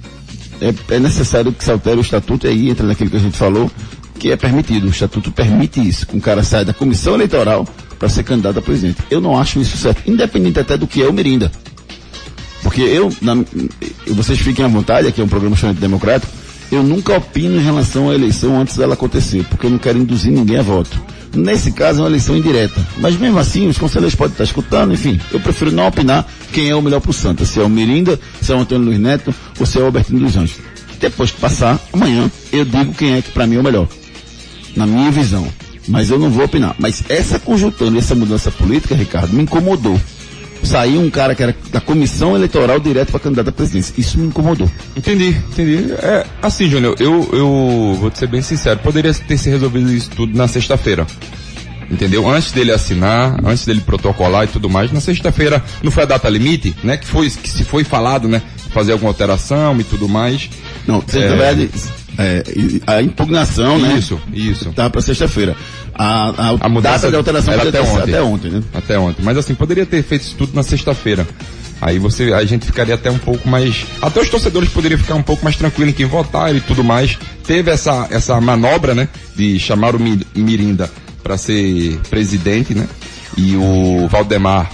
[0.61, 3.37] é, é necessário que se altere o estatuto, e aí entra naquilo que a gente
[3.37, 3.71] falou,
[4.19, 4.87] que é permitido.
[4.87, 7.67] O estatuto permite isso, que um cara saia da comissão eleitoral
[7.99, 8.99] para ser candidato a presidente.
[9.11, 11.51] Eu não acho isso certo, independente até do que é o Mirinda.
[12.63, 13.37] Porque eu, na-
[14.09, 16.33] vocês fiquem à vontade, aqui é um programa chamado democrático,
[16.73, 20.33] eu nunca opino em relação à eleição antes dela acontecer, porque eu não quero induzir
[20.33, 20.99] ninguém a voto.
[21.35, 22.87] Nesse caso é uma eleição indireta.
[22.99, 26.75] Mas mesmo assim, os conselheiros podem estar escutando, enfim, eu prefiro não opinar quem é
[26.75, 29.35] o melhor para o Santa, se é o Mirinda, se é o Antônio Luiz Neto
[29.59, 30.57] ou se é o Albertino dos Anjos.
[31.01, 33.89] Depois que passar, amanhã, eu digo quem é que para mim é o melhor.
[34.77, 35.47] Na minha visão.
[35.87, 36.75] Mas eu não vou opinar.
[36.79, 40.01] Mas essa conjuntura, essa mudança política, Ricardo, me incomodou.
[40.65, 43.95] Saiu um cara que era da comissão eleitoral direto para candidato à presidência.
[43.99, 44.71] Isso me incomodou.
[44.97, 45.93] Entendi, entendi.
[45.93, 50.11] É, assim, Júnior, eu, eu vou te ser bem sincero, poderia ter se resolvido isso
[50.11, 51.07] tudo na sexta-feira.
[51.91, 52.29] Entendeu?
[52.29, 56.29] Antes dele assinar, antes dele protocolar e tudo mais, na sexta-feira não foi a data
[56.29, 56.97] limite, né?
[56.97, 58.43] Que foi, que se foi falado, né?
[58.71, 60.49] Fazer alguma alteração e tudo mais.
[60.87, 61.19] Não, É.
[61.29, 61.71] na verdade,
[62.19, 62.43] é,
[62.87, 63.95] a impugnação, né?
[63.99, 64.73] Isso, isso.
[64.73, 65.57] Tá para sexta-feira.
[65.95, 68.03] A, a, A mudança de alteração era até ontem.
[68.03, 68.63] até ontem, né?
[68.75, 69.23] Até ontem.
[69.25, 71.27] Mas assim, poderia ter feito isso tudo na sexta-feira.
[71.81, 75.23] Aí você, a gente ficaria até um pouco mais, até os torcedores poderiam ficar um
[75.23, 77.19] pouco mais tranquilos em quem votar e tudo mais.
[77.47, 80.91] Teve essa, essa manobra, né, de chamar o Mi- Mirinda
[81.23, 82.87] para ser presidente, né,
[83.37, 84.71] e o Valdemar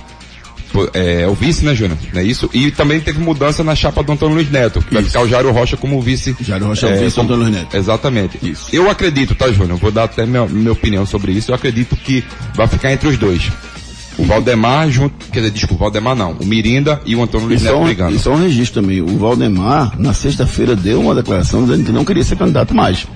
[0.95, 1.99] é, o vice, né, Júnior?
[2.13, 2.49] Não é isso?
[2.53, 5.51] E também teve mudança na chapa do Antônio Luiz Neto, que vai ficar o Jairo
[5.53, 6.37] Rocha como vice.
[6.41, 7.77] Jairo Rocha é o vice do Antônio Luiz Neto.
[7.77, 8.39] Exatamente.
[8.73, 9.79] Eu acredito, tá, Júnior?
[9.79, 11.51] Vou dar até minha, minha opinião sobre isso.
[11.51, 13.51] Eu acredito que vai ficar entre os dois.
[14.19, 16.33] O Valdemar junto, quer dizer, desculpa, o Valdemar não.
[16.33, 18.17] O Mirinda e o Antônio Luiz Isso é, Neto brigando.
[18.17, 19.01] isso é um registro também.
[19.01, 23.07] O Valdemar, na sexta-feira, deu uma declaração dizendo que não queria ser candidato mais.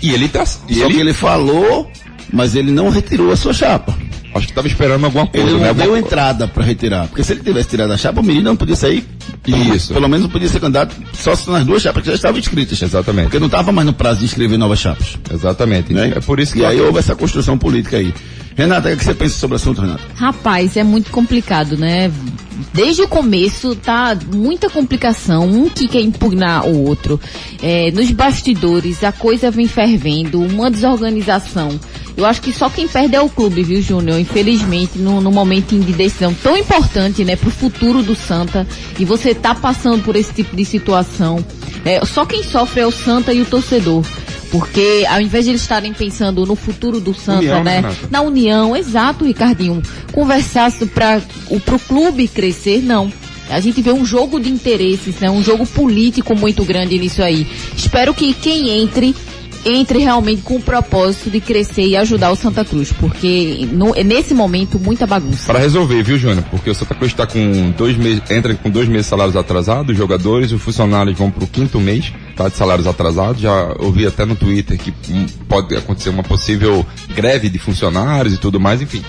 [0.00, 1.90] E ele tá, e Só ele, que ele falou,
[2.32, 3.96] mas ele não retirou a sua chapa.
[4.34, 5.62] Acho que tava esperando alguma coisa, Ele né?
[5.62, 7.06] não Alguma deu co- entrada para retirar.
[7.08, 9.04] Porque se ele tivesse tirado a chapa, o menino não podia sair.
[9.46, 9.92] Isso.
[9.92, 12.80] Pelo menos não podia ser candidato só se nas duas chapas que já estavam inscritas.
[12.80, 13.24] Exatamente.
[13.26, 15.16] Porque não estava mais no prazo de inscrever novas chapas.
[15.32, 15.92] Exatamente.
[15.92, 16.12] né?
[16.16, 18.12] É por isso que E aí houve essa construção política aí.
[18.56, 20.02] Renata, o que você pensa sobre o assunto, Renata?
[20.14, 22.10] Rapaz, é muito complicado, né?
[22.72, 27.20] Desde o começo tá muita complicação, um que quer impugnar o outro.
[27.60, 31.78] É, nos bastidores a coisa vem fervendo, uma desorganização.
[32.16, 34.18] Eu acho que só quem perde é o clube, viu, Júnior?
[34.20, 38.66] Infelizmente, no, no momento de decisão tão importante, né, pro futuro do Santa,
[38.98, 41.44] e você tá passando por esse tipo de situação.
[41.84, 44.04] É, só quem sofre é o Santa e o torcedor.
[44.50, 47.80] Porque ao invés de eles estarem pensando no futuro do Santa, União, né?
[47.80, 48.08] né, Renata?
[48.08, 49.82] na união, exato, Ricardinho.
[50.12, 53.12] Conversar para o pro clube crescer, não.
[53.50, 55.28] A gente vê um jogo de interesses, né?
[55.28, 57.46] Um jogo político muito grande nisso aí.
[57.76, 59.14] Espero que quem entre
[59.64, 64.34] entre realmente com o propósito de crescer e ajudar o Santa Cruz, porque no- nesse
[64.34, 65.46] momento muita bagunça.
[65.46, 66.44] Para resolver, viu, Júnior?
[66.50, 69.92] Porque o Santa Cruz está com dois meses, entra com dois meses de salários atrasados,
[69.92, 73.40] os jogadores, os funcionários vão para o quinto mês, tá, de salários atrasados.
[73.40, 78.38] Já ouvi até no Twitter que hum, pode acontecer uma possível greve de funcionários e
[78.38, 79.02] tudo mais, enfim.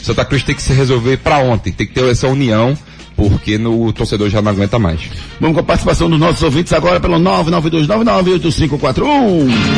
[0.00, 2.76] O Santa Cruz tem que se resolver para ontem, tem que ter essa união,
[3.20, 5.02] porque no, o torcedor já não aguenta mais.
[5.38, 9.06] Vamos com a participação dos nossos ouvintes agora pelo 992998541.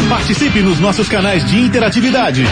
[0.08, 2.44] Participe nos nossos canais de interatividade.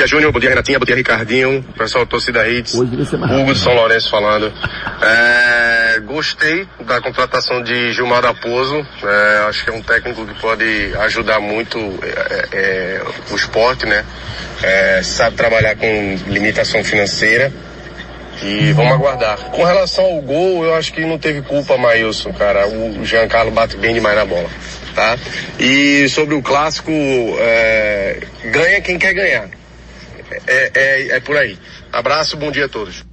[0.00, 0.32] Dia, Júnior.
[0.32, 0.78] Bom dia, Renatinha.
[0.78, 1.62] Bom dia, Ricardinho.
[1.76, 2.74] Pessoal, torcida Hits.
[2.74, 2.96] Hugo
[3.52, 4.50] de São Lourenço falando.
[5.02, 8.86] É, gostei da contratação de Gilmar Raposo.
[9.02, 14.04] É, acho que é um técnico que pode ajudar muito é, é, o esporte, né?
[14.62, 17.52] É, sabe trabalhar com limitação financeira.
[18.42, 19.36] E vamos aguardar.
[19.50, 22.66] Com relação ao gol, eu acho que não teve culpa, Maílson, cara.
[22.66, 24.48] O Giancarlo bate bem demais na bola,
[24.94, 25.18] tá?
[25.58, 26.90] E sobre o clássico,
[27.38, 29.59] é, ganha quem quer ganhar.
[30.46, 31.58] É, é, é por aí.
[31.92, 33.04] Abraço, bom dia a todos.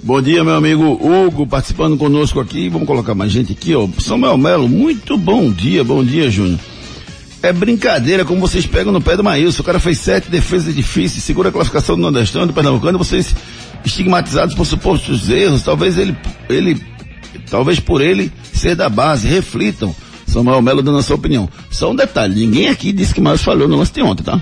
[0.00, 2.68] Bom dia, meu amigo Hugo, participando conosco aqui.
[2.68, 3.88] Vamos colocar mais gente aqui, ó.
[3.98, 6.58] Samuel Melo, muito bom dia, bom dia, Júnior.
[7.42, 9.62] É brincadeira como vocês pegam no pé do Maílson.
[9.62, 13.34] O cara fez sete defesas difíceis, segura a classificação do Nordestão, do Pernambucano, e vocês
[13.84, 15.62] estigmatizados por supostos erros.
[15.62, 16.16] Talvez ele,
[16.48, 16.80] ele,
[17.50, 19.94] talvez por ele ser da base, reflitam.
[20.26, 21.48] Samuel Melo dando a sua opinião.
[21.70, 24.40] Só um detalhe, ninguém aqui disse que Maílson falhou no lance de ontem, tá?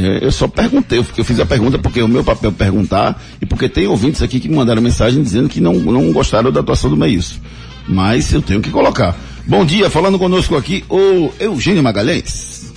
[0.00, 3.44] É, Eu só perguntei, eu fiz a pergunta porque o meu papel é perguntar e
[3.44, 6.88] porque tem ouvintes aqui que me mandaram mensagem dizendo que não, não gostaram da atuação
[6.88, 7.38] do Meilson.
[7.86, 9.14] Mas eu tenho que colocar.
[9.46, 12.72] Bom dia, falando conosco aqui, o Eugênio Magalhães.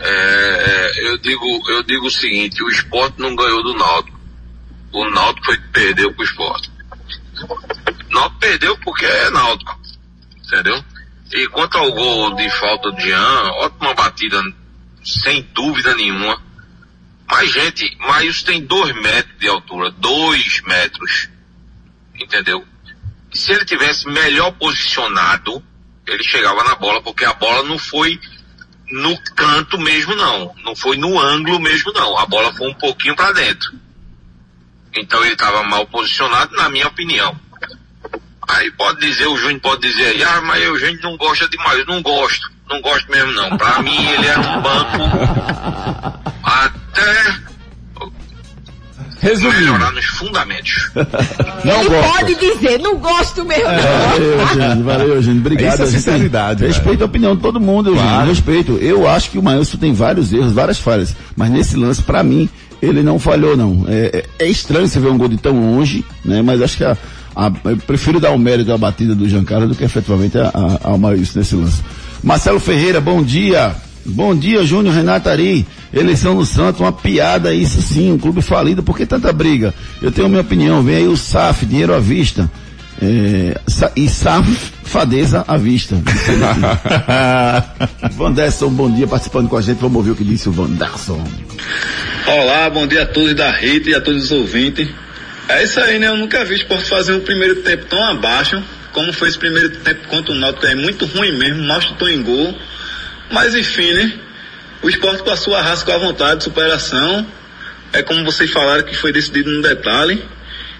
[0.00, 4.18] É, eu digo, eu digo o seguinte, o esporte não ganhou do Náutico.
[4.92, 6.70] O Náutico foi perdeu pro esporte.
[7.42, 9.78] O Náutico perdeu porque é Náutico.
[10.46, 10.82] Entendeu?
[11.32, 14.42] E quanto ao gol de falta do Jean, ótima batida,
[15.04, 16.40] sem dúvida nenhuma.
[17.30, 19.90] Mas, gente, Maílson tem dois metros de altura.
[19.90, 21.28] Dois metros.
[22.14, 22.66] Entendeu?
[23.32, 25.62] Se ele tivesse melhor posicionado,
[26.06, 28.18] ele chegava na bola, porque a bola não foi
[28.90, 33.14] no canto mesmo não, não foi no ângulo mesmo não, a bola foi um pouquinho
[33.14, 33.72] para dentro.
[34.96, 37.38] Então ele estava mal posicionado, na minha opinião.
[38.48, 41.86] Aí pode dizer, o Júnior pode dizer, aí, ah, mas o Júnior não gosta demais,
[41.86, 43.58] não gosto, não gosto mesmo não.
[43.58, 44.98] Para mim ele é um banco
[46.98, 47.38] até
[49.20, 50.90] Resumindo, melhorar nos fundamentos.
[51.64, 52.12] Não Ele gosto.
[52.12, 53.64] pode dizer, não gosto mesmo.
[53.64, 55.40] Valeu, Eugênio, valeu, Eugênio.
[55.40, 55.72] Obrigado.
[55.74, 58.08] Isso é gente sinceridade, Respeito a opinião de todo mundo, Eugênio.
[58.08, 58.28] Claro.
[58.28, 58.72] Respeito.
[58.80, 61.16] Eu acho que o Maílson tem vários erros, várias falhas.
[61.36, 62.48] Mas nesse lance, pra mim,
[62.80, 63.84] ele não falhou, não.
[63.88, 66.40] É, é- é estranho você ver um gol de tão longe, né?
[66.40, 66.96] Mas acho que a,
[67.34, 70.90] a- eu prefiro dar o mérito à batida do Giancarlo do que efetivamente a- a-
[70.90, 71.82] ao Maílson nesse lance.
[72.22, 73.74] Marcelo Ferreira, bom dia.
[74.08, 75.66] Bom dia, Júnior Renato Ari.
[75.92, 79.72] Eleição no Santo, uma piada isso sim, um clube falido, por que tanta briga?
[80.02, 82.50] Eu tenho a minha opinião, vem aí o SAF, dinheiro à vista.
[83.00, 85.94] É, sa- e safadeza à vista.
[88.12, 89.78] Vanderson, bom dia, participando com a gente.
[89.78, 91.22] Vamos ouvir o que disse o Vanderson.
[92.26, 94.88] Olá, bom dia a todos da rede e a todos os ouvintes.
[95.48, 96.08] É isso aí, né?
[96.08, 99.70] Eu nunca vi o esporte fazer um primeiro tempo tão abaixo, como foi esse primeiro
[99.78, 102.54] tempo contra o Náutico, é muito ruim mesmo, mal chutou em gol.
[103.30, 104.12] Mas enfim, né?
[104.82, 107.26] O esporte passou a raça com a vontade, superação.
[107.92, 110.22] É como vocês falaram que foi decidido no detalhe.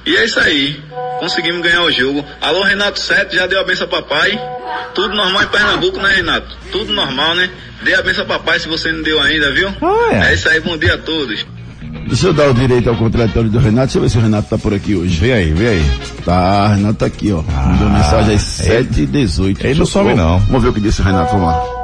[0.07, 0.81] E é isso aí.
[1.19, 2.25] Conseguimos ganhar o jogo.
[2.41, 4.41] Alô, Renato Sete, já deu a benção a papai?
[4.95, 6.57] Tudo normal em Pernambuco, né, Renato?
[6.71, 7.51] Tudo normal, né?
[7.83, 9.69] Dê a benção a papai se você não deu ainda, viu?
[9.83, 10.31] Ah, é.
[10.31, 11.45] É isso aí, bom dia a todos.
[12.07, 13.87] Deixa eu dar o direito ao contraditório do Renato.
[13.87, 15.19] Deixa eu ver se o Renato tá por aqui hoje.
[15.19, 15.85] Vê aí, vê aí.
[16.25, 17.43] Tá, Renato tá aqui, ó.
[17.43, 20.39] Mandou mensagem às 7 e 18 ele não some, não.
[20.41, 21.78] Vamos ver o que disse o Renato, vamos lá.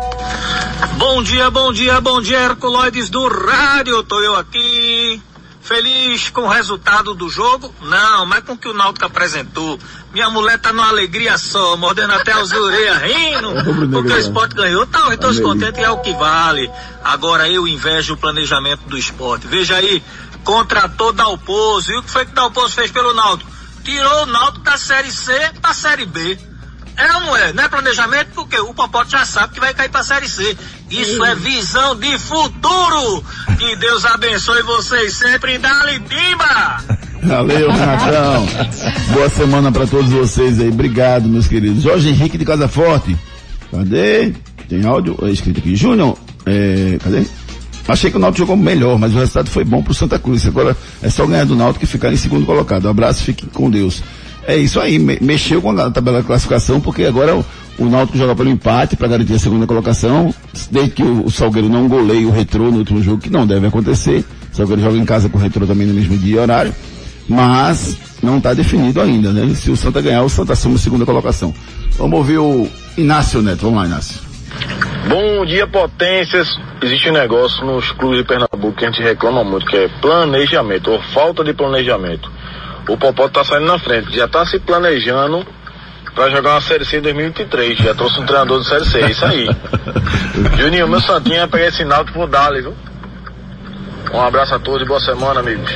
[0.96, 4.02] Bom dia, bom dia, bom dia, Herculoides do rádio.
[4.04, 5.20] Tô eu aqui.
[5.61, 7.74] Feliz com o resultado do jogo?
[7.83, 9.78] Não, mas com o que o Náutico apresentou.
[10.12, 14.87] Minha mulher tá numa alegria só, mordendo até as orelhas, rindo, porque o esporte ganhou.
[14.87, 16.70] Tá, eu tô contente e é o que vale.
[17.02, 19.46] Agora eu invejo o planejamento do esporte.
[19.46, 20.02] Veja aí,
[20.44, 21.92] contratou Dalpozo.
[21.92, 23.50] E o que foi que Dalpozo fez pelo Náutico?
[23.83, 26.38] Tirou o Náutico da Série C pra Série B.
[26.96, 27.52] É ou não é?
[27.52, 30.57] Não é planejamento porque o Popote já sabe que vai cair pra Série C.
[30.90, 33.24] Isso é visão de futuro.
[33.59, 37.04] Que Deus abençoe vocês sempre dá-lhe pimba!
[37.24, 38.46] Valeu, Renatão.
[39.12, 40.68] Boa semana pra todos vocês aí.
[40.68, 41.83] Obrigado, meus queridos.
[41.83, 43.16] Jorge Henrique de Casa Forte.
[43.70, 44.33] Cadê?
[44.68, 45.74] Tem áudio é escrito aqui.
[45.74, 47.24] Júnior, é, cadê?
[47.87, 50.46] Achei que o Náutico jogou melhor, mas o resultado foi bom pro Santa Cruz.
[50.46, 52.87] Agora é só ganhar do Náutico e ficar em segundo colocado.
[52.87, 54.02] Um abraço, fique com Deus.
[54.46, 57.44] É isso aí, me- mexeu com a tabela de classificação, porque agora o,
[57.78, 60.35] o Náutico joga pelo empate para garantir a segunda colocação,
[60.70, 63.66] desde que o, o Salgueiro não goleie o Retrô no último jogo, que não deve
[63.66, 64.24] acontecer.
[64.52, 66.74] O Salgueiro joga em casa com o Retrô também no mesmo dia e horário,
[67.28, 69.54] mas não está definido ainda, né?
[69.54, 71.54] Se o Santa ganhar, o Santa assume a segunda colocação.
[71.98, 74.20] Vamos ouvir o Inácio Neto, vamos lá Inácio.
[75.09, 76.48] Bom dia, potências.
[76.83, 80.90] Existe um negócio nos clubes de Pernambuco que a gente reclama muito, que é planejamento,
[80.90, 82.30] ou falta de planejamento.
[82.88, 85.44] O Popó tá saindo na frente, já tá se planejando
[86.14, 87.79] pra jogar uma Série C em 2023.
[87.79, 89.49] Já trouxe um treinador de Série C, é isso aí.
[90.59, 92.75] Juninho, meu santinho é pegar esse náutico pro Dali, viu?
[94.12, 95.70] Um abraço a todos e boa semana, amigos.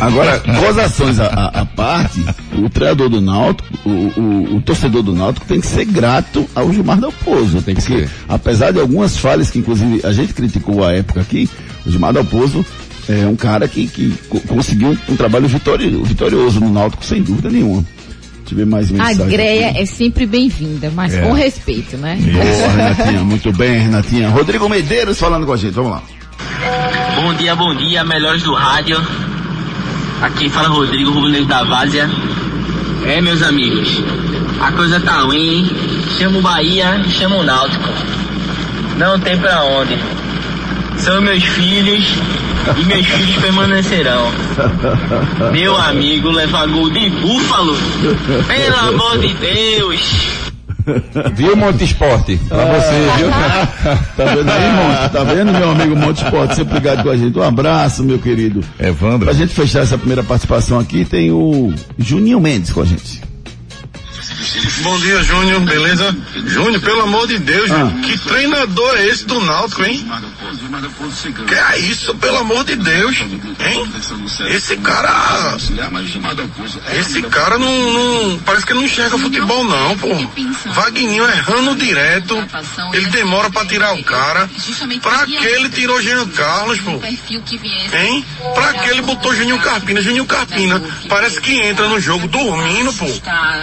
[0.00, 2.24] Agora, gozações à, à- à parte,
[2.56, 6.72] o treinador do Náutico, o, o- o torcedor do Náutico tem que ser grato ao
[6.72, 7.62] Gilmar Dalpozo.
[7.62, 11.48] Tem que porque, apesar de algumas falhas que inclusive a gente criticou à época aqui,
[11.86, 12.64] o Gilmar Dalpozo
[13.08, 17.22] é um cara que, que co- conseguiu um, um trabalho vitori- vitorioso no Náutico, sem
[17.22, 17.84] dúvida nenhuma.
[18.48, 19.28] Deixa mais A mensagem.
[19.28, 19.78] greia aqui.
[19.80, 21.22] é sempre bem-vinda, mas É.
[21.22, 22.18] com respeito, né?
[22.20, 24.28] Boa, Renatinha, muito bem, Renatinha.
[24.28, 26.02] Rodrigo Medeiros falando com a gente, vamos lá.
[27.16, 29.00] Bom dia, bom dia, melhores do rádio.
[30.20, 32.10] Aqui fala Rodrigo Rubinês da Várzea.
[33.06, 34.02] É, meus amigos,
[34.60, 35.68] a coisa tá ruim.
[36.18, 37.88] Chama o Bahia, chama o Náutico.
[38.98, 39.98] Não tem pra onde.
[40.98, 42.04] São meus filhos
[42.76, 44.30] e meus filhos permanecerão.
[45.52, 47.76] Meu amigo leva gol de búfalo.
[48.46, 50.42] Pelo amor de Deus.
[51.34, 52.36] Viu, Monte Esporte?
[52.48, 53.28] Pra você, viu?
[54.16, 55.12] Tá vendo aí, Monte?
[55.12, 56.56] Tá vendo, meu amigo Monte Esporte?
[56.56, 57.38] Sempre ligado com a gente.
[57.38, 58.64] Um abraço, meu querido.
[58.78, 59.26] Evandro.
[59.26, 63.20] Pra gente fechar essa primeira participação aqui, tem o Juninho Mendes com a gente.
[64.82, 66.16] Bom dia, Júnior, beleza?
[66.46, 67.78] Júnior, pelo amor de Deus, Ah.
[67.78, 70.04] Júnior, que treinador é esse do Náutico, hein?
[71.46, 73.40] Que é isso, pelo amor de Deus, hein?
[74.48, 75.56] Esse cara...
[76.98, 80.08] Esse cara não, não- Parece que não enxerga futebol, não, pô.
[80.72, 82.36] Vagninho errando direto,
[82.92, 84.50] ele demora pra tirar o cara.
[85.00, 86.98] Pra que ele tirou Jean Carlos, pô?
[87.96, 88.24] Hein?
[88.54, 90.00] Pra que ele botou Juninho Carpina?
[90.02, 93.06] Juninho Carpina parece que entra no jogo dormindo, pô.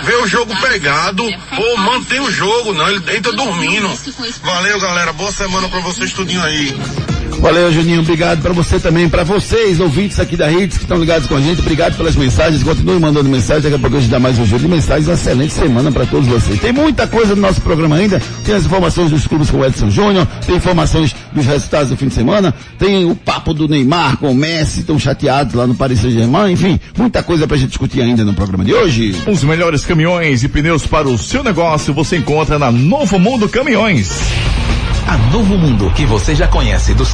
[0.03, 1.23] Vê o jogo pegado,
[1.55, 3.89] pô, mantém o jogo, não, ele entra dormindo.
[4.43, 6.77] Valeu, galera, boa semana pra vocês tudinho aí.
[7.39, 8.01] Valeu, Juninho.
[8.01, 11.41] Obrigado pra você também, pra vocês, ouvintes aqui da Hits que estão ligados com a
[11.41, 11.61] gente.
[11.61, 12.63] Obrigado pelas mensagens.
[12.63, 13.63] Continue mandando mensagens.
[13.63, 15.07] Daqui a pouco a gente dá mais um giro de mensagens.
[15.07, 16.59] Uma excelente semana pra todos vocês.
[16.59, 18.21] Tem muita coisa no nosso programa ainda.
[18.45, 20.27] Tem as informações dos clubes com o Edson Júnior.
[20.45, 22.53] Tem informações dos resultados do fim de semana.
[22.77, 24.81] Tem o papo do Neymar com o Messi.
[24.81, 26.51] Estão chateados lá no Paris Saint-Germain.
[26.51, 29.15] Enfim, muita coisa pra gente discutir ainda no programa de hoje.
[29.27, 34.09] Os melhores caminhões e pneus para o seu negócio você encontra na Novo Mundo Caminhões.
[35.07, 37.13] A Novo Mundo, que você já conhece dos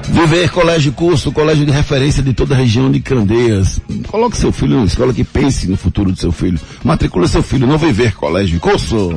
[0.09, 3.79] Viver Colégio Curso, colégio de referência de toda a região de Candeias.
[4.07, 6.59] Coloque seu filho numa escola que pense no futuro do seu filho.
[6.83, 9.11] Matricule seu filho no Viver Colégio Curso.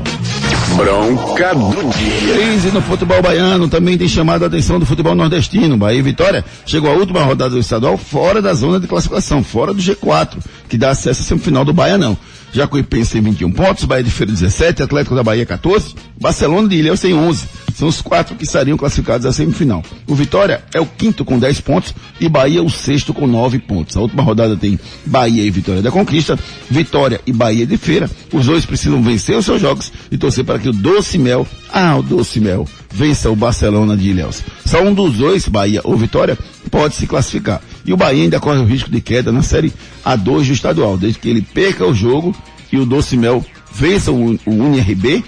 [0.76, 2.34] Bronca do dia.
[2.34, 5.76] Crise no futebol baiano também tem chamado a atenção do futebol nordestino.
[5.76, 9.72] Bahia e Vitória chegou à última rodada do estadual fora da zona de classificação, fora
[9.74, 12.16] do G4, que dá acesso à semifinal do Baianão.
[12.52, 17.00] Jacuipense tem 21 pontos, Bahia de Feira 17, Atlético da Bahia 14, Barcelona de Ilhéus
[17.00, 17.46] tem 11.
[17.80, 19.82] São os quatro que estariam classificados à semifinal.
[20.06, 23.96] O Vitória é o quinto com 10 pontos e Bahia o sexto com 9 pontos.
[23.96, 28.10] A última rodada tem Bahia e Vitória da Conquista, Vitória e Bahia de Feira.
[28.34, 31.96] Os dois precisam vencer os seus jogos e torcer para que o Doce Mel, ah,
[31.96, 34.42] o Doce Mel, vença o Barcelona de Ilhéus.
[34.66, 36.36] Só um dos dois, Bahia ou Vitória,
[36.70, 37.62] pode se classificar.
[37.86, 39.72] E o Bahia ainda corre o risco de queda na série
[40.04, 42.36] A2 do estadual, desde que ele perca o jogo
[42.70, 45.24] e o Doce Mel vença o, o UNRB,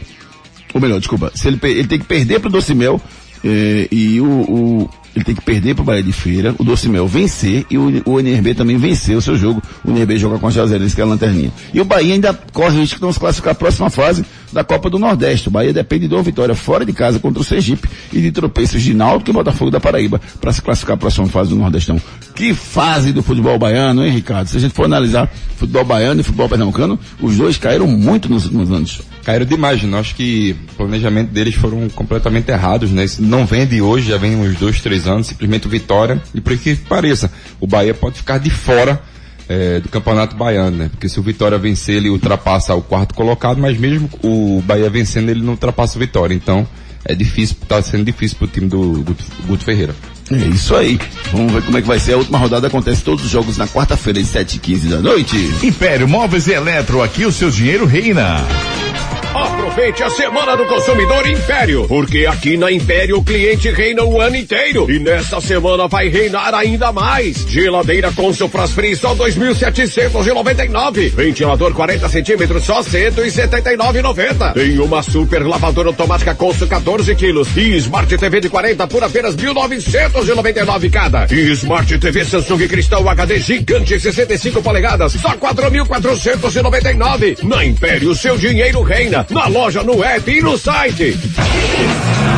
[0.75, 3.01] ou melhor, desculpa, se ele, ele tem que perder pro Doce Mel
[3.45, 7.07] eh, e o, o- ele tem que perder pro Bahia de Feira, o Doce Mel
[7.07, 9.63] vencer e o, o UNRB também vencer o seu jogo.
[9.85, 11.53] O UNRB joga com a Juazeirense, que é a lanterninha.
[11.75, 14.65] E o Bahia ainda corre o risco de não se classificar à próxima fase da
[14.65, 15.49] Copa do Nordeste.
[15.49, 18.81] O Bahia depende de uma vitória fora de casa contra o Sergipe e de tropeços
[18.81, 22.01] de Náutico e Botafogo da Paraíba para se classificar à próxima fase do Nordestão.
[22.35, 24.47] Que fase do futebol baiano, hein, Ricardo?
[24.49, 28.45] Se a gente for analisar futebol baiano e futebol pernambucano, os dois caíram muito nos
[28.47, 29.03] últimos anos.
[29.25, 29.99] Caíram demais, né?
[29.99, 33.05] Acho que o planejamento deles foram completamente errados, né?
[33.05, 36.21] Isso não vem de hoje, já vem uns dois, três anos, simplesmente Vitória.
[36.35, 39.01] E por que pareça, o Bahia pode ficar de fora
[39.49, 40.89] eh, do Campeonato Baiano, né?
[40.91, 45.29] Porque se o Vitória vencer, ele ultrapassa o quarto colocado, mas mesmo o Bahia vencendo,
[45.29, 46.35] ele não ultrapassa o Vitória.
[46.35, 46.67] Então,
[47.05, 49.95] é difícil, tá sendo difícil pro time do Guto, Guto Ferreira.
[50.31, 50.99] É isso aí.
[51.31, 52.15] Vamos ver como é que vai ser.
[52.15, 55.37] A última rodada acontece todos os jogos na quarta-feira, às 7h15 da noite.
[55.63, 58.41] Império Móveis e Eletro, aqui o seu dinheiro reina.
[59.35, 64.37] Aproveite a Semana do Consumidor Império, porque aqui na Império o cliente reina o ano
[64.37, 67.47] inteiro e nesta semana vai reinar ainda mais.
[67.49, 71.15] Geladeira com Free só 2.799.
[71.15, 74.53] Ventilador 40 centímetros só 179,90.
[74.53, 79.35] Tem uma super lavadora automática Consul 14 quilos e Smart TV de 40 por apenas
[79.37, 81.27] 1.999 cada.
[81.31, 87.43] E Smart TV Samsung Cristal HD gigante 65 polegadas só 4.499.
[87.45, 89.12] Na Império seu dinheiro reina.
[89.31, 91.19] Na loja, no app e no site.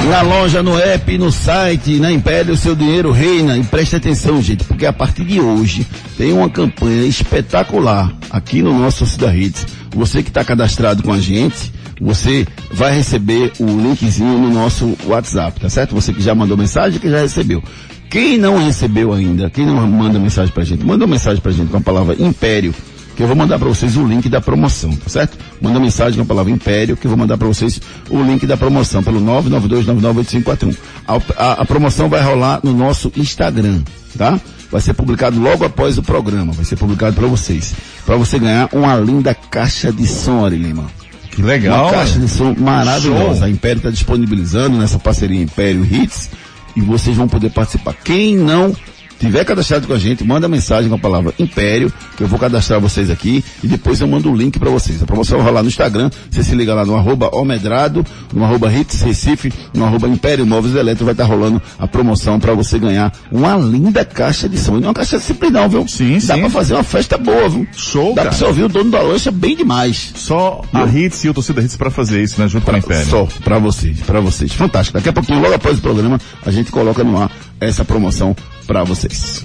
[0.09, 3.57] Na loja, no app, no site, na Império, o seu dinheiro reina.
[3.57, 8.77] E preste atenção, gente, porque a partir de hoje tem uma campanha espetacular aqui no
[8.77, 9.66] nosso Torcida Hits.
[9.95, 15.61] Você que está cadastrado com a gente, você vai receber o linkzinho no nosso WhatsApp,
[15.61, 15.95] tá certo?
[15.95, 17.62] Você que já mandou mensagem, que já recebeu.
[18.11, 21.70] Quem não recebeu ainda, quem não manda mensagem pra gente, manda uma mensagem pra gente
[21.70, 22.75] com a palavra Império,
[23.17, 25.39] que eu vou mandar para vocês o link da promoção, tá certo?
[25.61, 28.57] Manda mensagem com a palavra Império, que eu vou mandar para vocês o link da
[28.57, 30.77] promoção pelo 992998541.
[31.07, 33.83] A, a, a promoção vai rolar no nosso Instagram,
[34.19, 34.41] tá?
[34.71, 37.75] Vai ser publicado logo após o programa, vai ser publicado para vocês.
[38.05, 40.87] Para você ganhar uma linda caixa de som, Ari Lima.
[41.31, 41.85] Que legal.
[41.85, 43.37] Uma caixa de som maravilhosa.
[43.37, 43.45] Show.
[43.45, 46.31] A Império está disponibilizando nessa parceria Império Hits
[46.77, 47.95] e vocês vão poder participar.
[48.05, 48.75] Quem não
[49.19, 52.81] tiver cadastrado com a gente, manda mensagem com a palavra Império, que eu vou cadastrar
[52.81, 55.03] vocês aqui e depois eu mando o link para vocês.
[55.03, 58.73] A promoção vai rolar no Instagram, você se liga lá no arroba Omedrado, no arroba
[58.73, 63.12] Hits Recife, no arroba Império Móveis Eletro, vai estar rolando a promoção para você ganhar
[63.31, 64.77] uma linda caixa de som.
[64.77, 65.87] E não é uma caixa simples não, viu?
[65.89, 66.41] Sim, Dá sim.
[66.41, 67.67] para fazer uma festa boa, viu?
[67.77, 68.29] Show, Dá cara.
[68.31, 70.12] pra você ouvir o dono da loja bem demais.
[70.17, 72.49] Só a Hits e o Torcida Hits para fazer isso, né?
[72.49, 73.07] Junto com a Império.
[73.07, 74.53] Só pra vocês, pra vocês.
[74.53, 74.99] Fantástico.
[74.99, 77.31] Daqui a pouquinho, logo após o programa, a gente coloca no ar
[77.65, 78.35] essa promoção
[78.67, 79.45] pra vocês.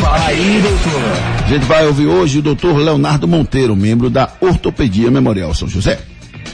[0.00, 1.44] Fala aí, doutor.
[1.44, 5.98] A gente vai ouvir hoje o doutor Leonardo Monteiro, membro da Ortopedia Memorial São José.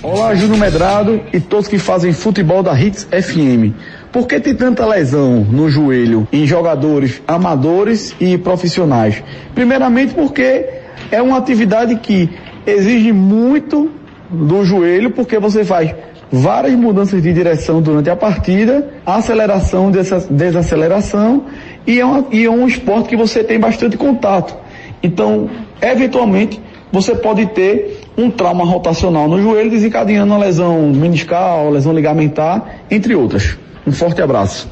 [0.03, 3.75] Olá, Júnior Medrado e todos que fazem futebol da Hits FM.
[4.13, 9.23] Por que tem tanta lesão no joelho em jogadores amadores e profissionais?
[9.55, 10.67] Primeiramente porque
[11.11, 12.29] é uma atividade que
[12.67, 13.91] exige muito
[14.31, 15.95] do joelho, porque você faz
[16.35, 21.45] várias mudanças de direção durante a partida, aceleração, desa- desaceleração,
[21.87, 24.57] e é, uma- e é um esporte que você tem bastante contato.
[25.03, 25.49] Então,
[25.81, 26.61] eventualmente,
[26.93, 33.15] você pode ter um trauma rotacional no joelho, desencadeando uma lesão meniscal, lesão ligamentar, entre
[33.15, 33.57] outras.
[33.87, 34.69] Um forte abraço.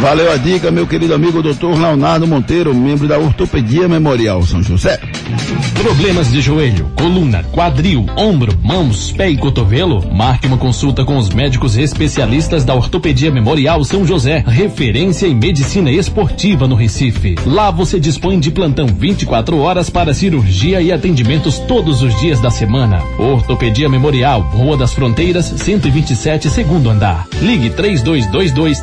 [0.00, 5.00] Valeu a dica, meu querido amigo doutor Leonardo Monteiro, membro da Ortopedia Memorial São José.
[5.80, 10.02] Problemas de joelho, coluna, quadril, ombro, mãos, pé e cotovelo?
[10.12, 15.90] Marque uma consulta com os médicos especialistas da Ortopedia Memorial São José, referência em medicina
[15.90, 17.34] esportiva no Recife.
[17.46, 22.50] Lá você dispõe de plantão 24 horas para cirurgia e atendimentos todos os dias da
[22.50, 23.02] semana.
[23.18, 27.26] Ortopedia Memorial, Rua das Fronteiras, 127, segundo andar.
[27.40, 28.80] Ligue 3222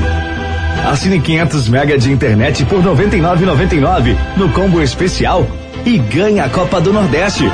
[0.85, 5.47] Assine 500 mega de internet por 99,99 no combo especial
[5.85, 7.51] e ganhe a Copa do Nordeste.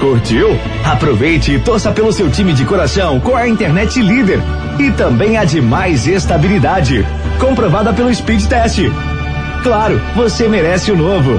[0.00, 0.48] Curtiu?
[0.84, 4.40] Aproveite e torça pelo seu time de coração com a internet líder
[4.78, 7.06] e também a de mais estabilidade,
[7.38, 8.80] comprovada pelo Speed Test.
[9.62, 11.38] Claro, você merece o novo.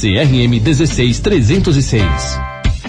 [0.00, 2.49] CRM 16306.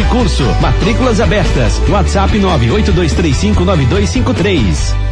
[0.00, 0.44] e Curso.
[0.60, 1.82] Matrículas abertas.
[1.88, 5.11] WhatsApp 982359253.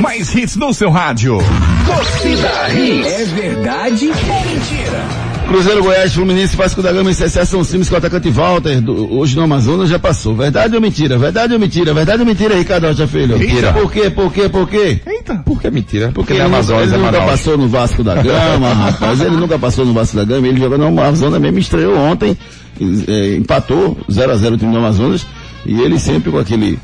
[0.00, 1.38] Mais hits no seu rádio.
[1.86, 3.06] Torcida Hits.
[3.06, 4.14] É verdade ou
[4.52, 5.26] mentira?
[5.48, 8.80] Cruzeiro, Goiás, Fluminense, Vasco da Gama e CSA são os times que o atacante Walter,
[8.80, 10.34] do- hoje no Amazonas, já passou.
[10.34, 11.16] Verdade ou mentira?
[11.18, 11.94] Verdade ou mentira?
[11.94, 13.38] Verdade ou mentira, Ricardo Rocha Filho?
[13.38, 13.72] Mentira.
[13.72, 14.10] Por quê?
[14.10, 14.48] Por quê?
[14.48, 15.00] Por quê?
[15.06, 15.36] Eita.
[15.36, 16.10] Por que mentira?
[16.12, 17.30] Porque ele, na Amazonas ele é nunca Manaus.
[17.30, 19.20] passou no Vasco da Gama, rapaz.
[19.20, 20.48] Ele nunca passou no Vasco da Gama.
[20.48, 22.36] Ele jogou no Amazonas mesmo, estreou ontem,
[22.80, 25.24] eh, empatou 0 a 0 o time do Amazonas.
[25.64, 26.76] E ele sempre com aquele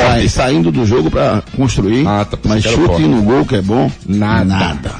[0.00, 2.06] sai- saindo do jogo pra construir.
[2.06, 3.02] Ah, tá, mas chute forte.
[3.02, 3.90] no gol que é bom.
[4.06, 4.44] Nada.
[4.44, 4.90] Nada.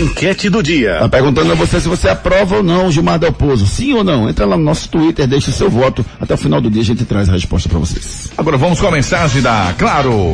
[0.00, 0.96] Enquete do dia.
[0.98, 3.66] Tá perguntando a você se você aprova ou não o Gilmar Del Pozo.
[3.66, 4.28] Sim ou não?
[4.30, 6.04] Entra lá no nosso Twitter, deixa o seu voto.
[6.18, 8.30] Até o final do dia a gente traz a resposta pra vocês.
[8.38, 10.32] Agora vamos com a mensagem da Claro.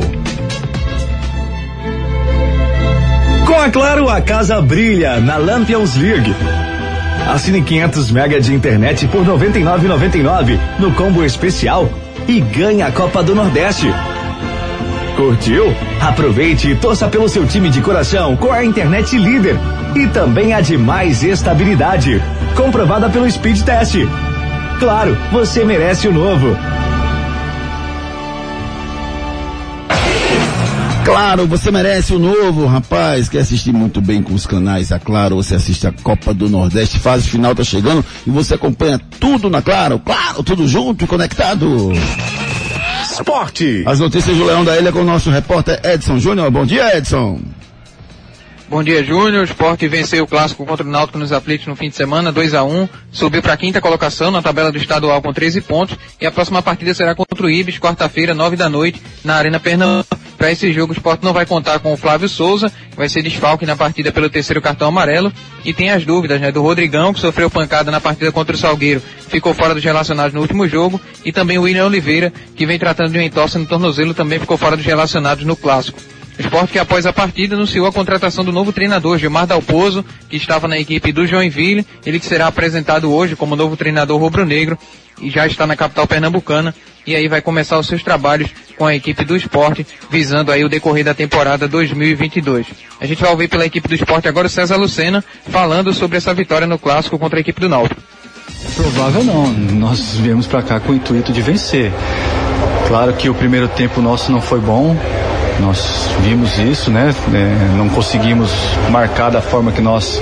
[3.45, 6.33] Com a Claro, a casa brilha na Lampions League.
[7.29, 11.91] Assine 500 mega de internet por 99,99 no combo especial
[12.29, 13.93] e ganhe a Copa do Nordeste.
[15.17, 15.75] Curtiu?
[16.01, 19.57] Aproveite e torça pelo seu time de coração com a internet líder
[19.95, 22.23] e também a de mais estabilidade,
[22.57, 23.97] comprovada pelo Speed Test.
[24.79, 26.57] Claro, você merece o novo.
[31.11, 33.29] Claro, você merece o novo, rapaz.
[33.29, 37.01] Quer assistir muito bem com os canais, a Claro, você assiste a Copa do Nordeste,
[37.01, 39.99] fase final tá chegando e você acompanha tudo na Claro.
[39.99, 41.91] Claro, tudo junto e conectado.
[43.03, 43.83] Esporte.
[43.87, 46.49] As notícias do Leão da Ilha com o nosso repórter Edson Júnior.
[46.49, 47.41] Bom dia, Edson.
[48.69, 49.43] Bom dia, Júnior.
[49.43, 52.55] O Sport venceu o clássico contra o Náutico nos aflitos no fim de semana, 2
[52.55, 55.99] a 1 Subiu para a quinta colocação na tabela do estadual com 13 pontos.
[56.21, 60.20] E a próxima partida será contra o Ibis, quarta-feira, 9 da noite, na Arena Pernambuco.
[60.41, 63.67] Para esse jogo, o Sport não vai contar com o Flávio Souza, vai ser desfalque
[63.67, 65.31] na partida pelo terceiro cartão amarelo.
[65.67, 69.03] E tem as dúvidas, né, do Rodrigão, que sofreu pancada na partida contra o Salgueiro,
[69.29, 70.99] ficou fora dos relacionados no último jogo.
[71.27, 74.57] E também o William Oliveira, que vem tratando de uma entorse no tornozelo, também ficou
[74.57, 76.01] fora dos relacionados no clássico.
[76.41, 80.39] O esporte que após a partida anunciou a contratação do novo treinador, Gilmar Dalpozo, que
[80.39, 84.79] estava na equipe do Joinville, ele que será apresentado hoje como novo treinador rubro-negro
[85.21, 86.75] e já está na capital pernambucana
[87.07, 90.69] e aí vai começar os seus trabalhos com a equipe do esporte, visando aí o
[90.71, 92.69] decorrer da temporada 2022.
[92.99, 96.33] A gente vai ouvir pela equipe do esporte agora o César Lucena falando sobre essa
[96.33, 98.01] vitória no clássico contra a equipe do Náutico.
[98.77, 101.93] Provável não, nós viemos para cá com o intuito de vencer.
[102.89, 104.97] Claro que o primeiro tempo nosso não foi bom,
[105.61, 107.15] nós vimos isso, né?
[107.33, 108.51] É, não conseguimos
[108.91, 110.21] marcar da forma que nós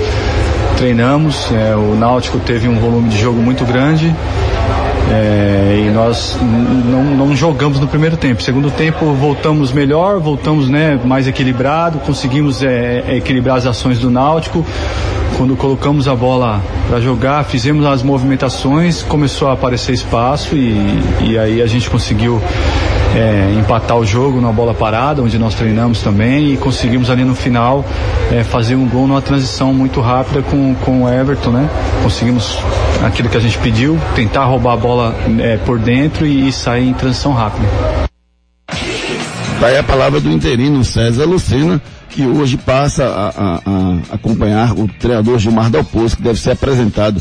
[0.77, 1.51] treinamos.
[1.53, 4.15] É, o Náutico teve um volume de jogo muito grande.
[5.11, 8.43] É, e nós não, não jogamos no primeiro tempo.
[8.43, 14.65] Segundo tempo voltamos melhor, voltamos né, mais equilibrado, conseguimos é, equilibrar as ações do Náutico.
[15.37, 21.39] Quando colocamos a bola para jogar, fizemos as movimentações, começou a aparecer espaço e, e
[21.39, 22.43] aí a gente conseguiu
[23.15, 27.35] é, empatar o jogo na bola parada, onde nós treinamos também, e conseguimos ali no
[27.35, 27.85] final
[28.33, 31.69] é, fazer um gol numa transição muito rápida com, com o Everton, né?
[32.03, 32.59] Conseguimos
[33.05, 36.89] aquilo que a gente pediu, tentar roubar a bola é, por dentro e, e sair
[36.89, 37.67] em transição rápida.
[39.61, 44.87] Daí a palavra do interino César Lucena, que hoje passa a, a, a acompanhar o
[44.87, 47.21] treinador Gilmar Dalpozo, que deve ser apresentado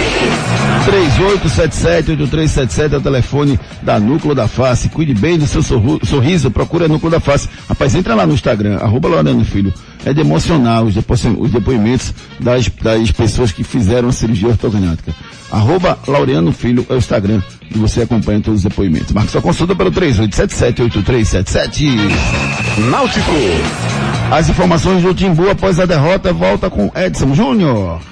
[0.85, 4.87] 3877-8377 é o telefone da Núcleo da Face.
[4.89, 7.47] Cuide bem do seu sorriso, procura Núcleo da Face.
[7.67, 9.71] Rapaz, entra lá no Instagram, arroba Laureano Filho.
[10.03, 15.13] É de emocionar os, depo os depoimentos das, das pessoas que fizeram a cirurgia ortognática.
[15.51, 19.11] Arroba Laureano Filho é o Instagram e você acompanha todos os depoimentos.
[19.11, 21.85] Marque sua consulta pelo 3877-8377.
[22.89, 23.31] Náutico.
[24.31, 28.10] As informações do Timbu após a derrota volta com Edson Júnior.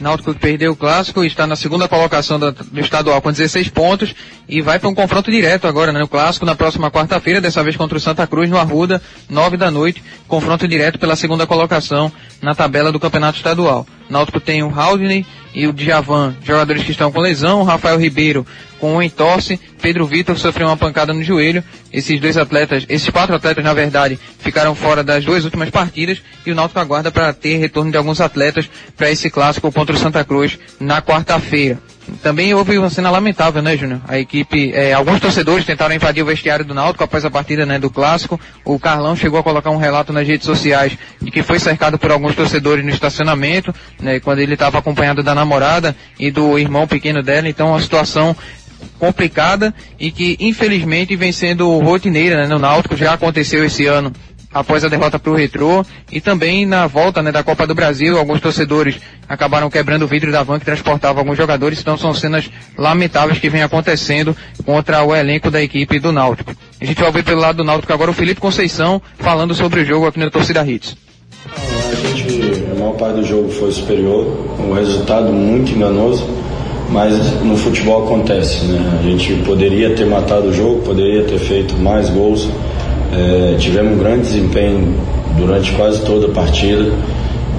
[0.00, 4.14] Náutico perdeu o clássico está na segunda colocação da- do estadual com 16 pontos
[4.48, 7.76] e vai para um confronto direto agora né, no clássico na próxima quarta-feira, dessa vez
[7.76, 12.54] contra o Santa Cruz no Arruda, 9 da noite, confronto direto pela segunda colocação na
[12.54, 13.86] tabela do campeonato estadual.
[14.08, 15.24] Náutico tem o Haldney
[15.54, 18.46] e o Djavan, jogadores que estão com lesão, o Rafael Ribeiro
[18.78, 21.62] com um entorse, Pedro Vitor sofreu uma pancada no joelho.
[21.92, 26.52] Esses dois atletas, esses quatro atletas na verdade, ficaram fora das duas últimas partidas e
[26.52, 30.24] o Náutico aguarda para ter retorno de alguns atletas para esse clássico contra o Santa
[30.24, 31.78] Cruz na quarta-feira.
[32.22, 34.00] Também houve uma cena lamentável, né, Júnior?
[34.08, 37.78] A equipe, eh, alguns torcedores tentaram invadir o vestiário do Náutico após a partida, né,
[37.78, 38.40] do clássico.
[38.64, 42.10] O Carlão chegou a colocar um relato nas redes sociais de que foi cercado por
[42.10, 47.22] alguns torcedores no estacionamento, né, quando ele estava acompanhado da namorada e do irmão pequeno
[47.22, 47.48] dela.
[47.48, 48.36] Então, uma situação
[49.00, 54.12] complicada e que infelizmente vem sendo rotineira né, no Náutico, já aconteceu esse ano
[54.52, 58.18] após a derrota para o Retrô e também na volta né, da Copa do Brasil,
[58.18, 62.50] alguns torcedores acabaram quebrando o vidro da van que transportava alguns jogadores, então são cenas
[62.76, 66.54] lamentáveis que vem acontecendo contra o elenco da equipe do Náutico.
[66.80, 69.84] A gente vai ouvir pelo lado do Náutico agora o Felipe Conceição falando sobre o
[69.84, 70.96] jogo aqui na Torcida Hits.
[71.46, 74.26] A gente, a maior parte do jogo foi superior,
[74.58, 76.49] um resultado muito enganoso.
[76.90, 78.98] Mas no futebol acontece, né?
[78.98, 82.48] A gente poderia ter matado o jogo, poderia ter feito mais gols.
[83.12, 84.94] É, tivemos um grande desempenho
[85.36, 86.92] durante quase toda a partida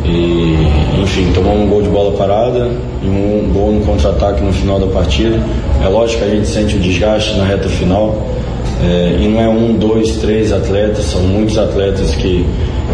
[0.06, 0.58] e,
[1.02, 2.70] enfim, tomamos um gol de bola parada
[3.02, 5.40] e um gol no contra-ataque no final da partida.
[5.84, 8.16] É lógico que a gente sente o desgaste na reta final
[8.84, 12.46] é, e não é um, dois, três atletas, são muitos atletas que,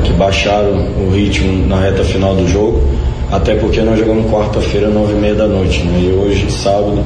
[0.04, 2.82] que baixaram o ritmo na reta final do jogo
[3.32, 6.00] até porque nós jogamos quarta-feira, nove e meia da noite, né?
[6.02, 7.04] E hoje, sábado,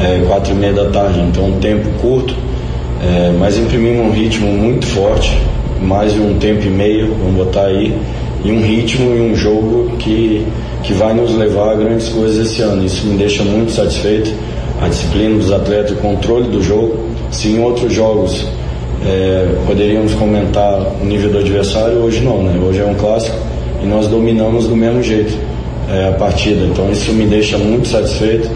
[0.00, 2.34] é, quatro e meia da tarde, então um tempo curto,
[3.02, 5.36] é, mas imprimimos um ritmo muito forte,
[5.80, 7.94] mais de um tempo e meio, vamos botar aí,
[8.44, 10.46] e um ritmo e um jogo que,
[10.82, 12.84] que vai nos levar a grandes coisas esse ano.
[12.84, 14.32] Isso me deixa muito satisfeito.
[14.80, 16.96] A disciplina dos atletas, o controle do jogo.
[17.30, 18.44] Se em outros jogos
[19.06, 22.60] é, poderíamos comentar o nível do adversário, hoje não, né?
[22.60, 23.36] Hoje é um clássico
[23.82, 25.36] e nós dominamos do mesmo jeito
[25.88, 26.64] é, a partida.
[26.66, 28.48] Então isso me deixa muito satisfeito,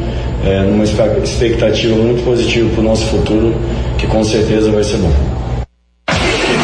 [0.44, 3.54] é, numa expectativa muito positiva para o nosso futuro,
[3.98, 5.12] que com certeza vai ser bom.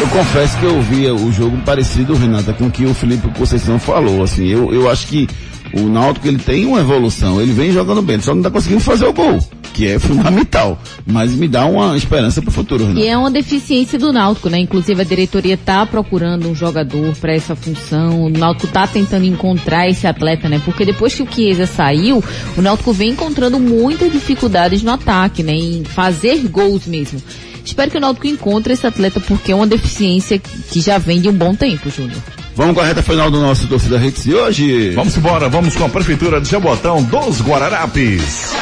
[0.01, 3.79] Eu confesso que eu via o jogo parecido, Renata, com o que o Felipe Conceição
[3.79, 4.21] falou.
[4.21, 5.27] Assim, eu, eu acho que
[5.73, 9.05] o Náutico ele tem uma evolução, ele vem jogando bem, só não está conseguindo fazer
[9.05, 9.39] o gol,
[9.73, 10.79] que é fundamental.
[11.05, 12.99] Mas me dá uma esperança para o futuro, Renato.
[12.99, 14.59] E é uma deficiência do Náutico, né?
[14.59, 18.25] Inclusive a diretoria está procurando um jogador para essa função.
[18.25, 20.61] O Náutico está tentando encontrar esse atleta, né?
[20.63, 22.23] Porque depois que o Chiesa saiu,
[22.55, 25.53] o Náutico vem encontrando muitas dificuldades no ataque, né?
[25.53, 27.21] Em fazer gols mesmo.
[27.65, 31.29] Espero que o Náutico encontre esse atleta porque é uma deficiência que já vem de
[31.29, 32.21] um bom tempo, Júnior.
[32.55, 34.91] Vamos com a reta final do nosso Torcida Hits de hoje.
[34.91, 38.53] Vamos embora, vamos com a Prefeitura de Jabotão dos Guararapes.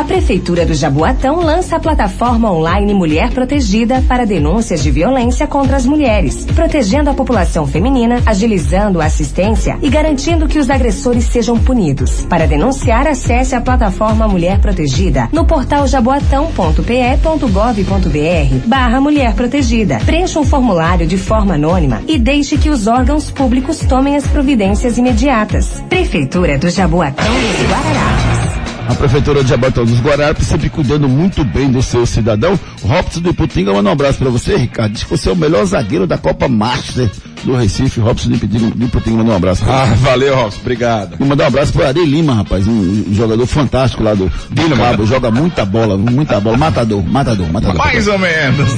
[0.00, 5.76] A Prefeitura do Jaboatão lança a plataforma online Mulher Protegida para denúncias de violência contra
[5.76, 11.58] as mulheres, protegendo a população feminina, agilizando a assistência e garantindo que os agressores sejam
[11.58, 12.24] punidos.
[12.30, 19.98] Para denunciar, acesse a plataforma Mulher Protegida no portal jaboatão.pe.gov.br barra Mulher Protegida.
[20.06, 24.96] Preencha um formulário de forma anônima e deixe que os órgãos públicos tomem as providências
[24.96, 25.84] imediatas.
[25.90, 28.49] Prefeitura do Jaboatão dos Guararapes.
[28.90, 32.58] A Prefeitura de Jabotão dos Guararapes sempre cuidando muito bem do seu cidadão.
[32.82, 34.92] Robson do Iputinga, manda um abraço para você, Ricardo.
[34.92, 37.08] Diz que você é o melhor zagueiro da Copa Master
[37.44, 38.00] do Recife.
[38.00, 39.62] Robson do Iputinga, do Iputinga manda um abraço.
[39.64, 40.58] Ah, valeu, Robson.
[40.60, 41.16] Obrigado.
[41.20, 42.66] E mandar um abraço pro Ari Lima, rapaz.
[42.66, 45.06] Um, um jogador fantástico lá do do Cabo.
[45.06, 46.56] Joga muita bola, muita bola.
[46.56, 47.78] Matador, matador, matador.
[47.78, 48.70] Mais ou menos.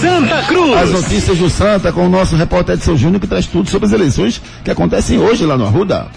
[0.00, 0.76] Santa Cruz.
[0.76, 3.92] As notícias do Santa com o nosso repórter Edson Júnior que traz tudo sobre as
[3.92, 6.08] eleições que acontecem hoje lá no Arruda.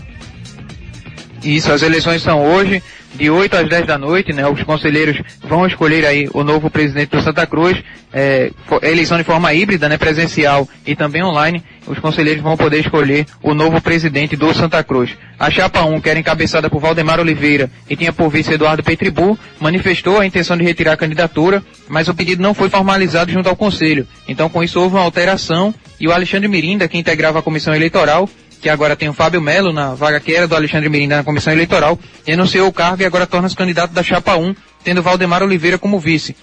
[1.43, 2.83] Isso, as eleições são hoje,
[3.15, 4.47] de 8 às 10 da noite, né?
[4.47, 7.81] Os conselheiros vão escolher aí o novo presidente do Santa Cruz,
[8.13, 8.51] é,
[8.81, 9.97] eleição de forma híbrida, né?
[9.97, 11.63] Presencial e também online.
[11.87, 15.11] Os conselheiros vão poder escolher o novo presidente do Santa Cruz.
[15.39, 19.37] A chapa 1, que era encabeçada por Valdemar Oliveira e tinha por vice Eduardo Petribu,
[19.59, 23.55] manifestou a intenção de retirar a candidatura, mas o pedido não foi formalizado junto ao
[23.55, 24.07] conselho.
[24.27, 28.29] Então, com isso, houve uma alteração e o Alexandre Mirinda, que integrava a comissão eleitoral,
[28.61, 31.53] que agora tem o Fábio Melo na vaga que era do Alexandre Mirinda na comissão
[31.53, 35.99] eleitoral, renunciou o cargo e agora torna-se candidato da chapa 1, tendo Valdemar Oliveira como
[35.99, 36.35] vice.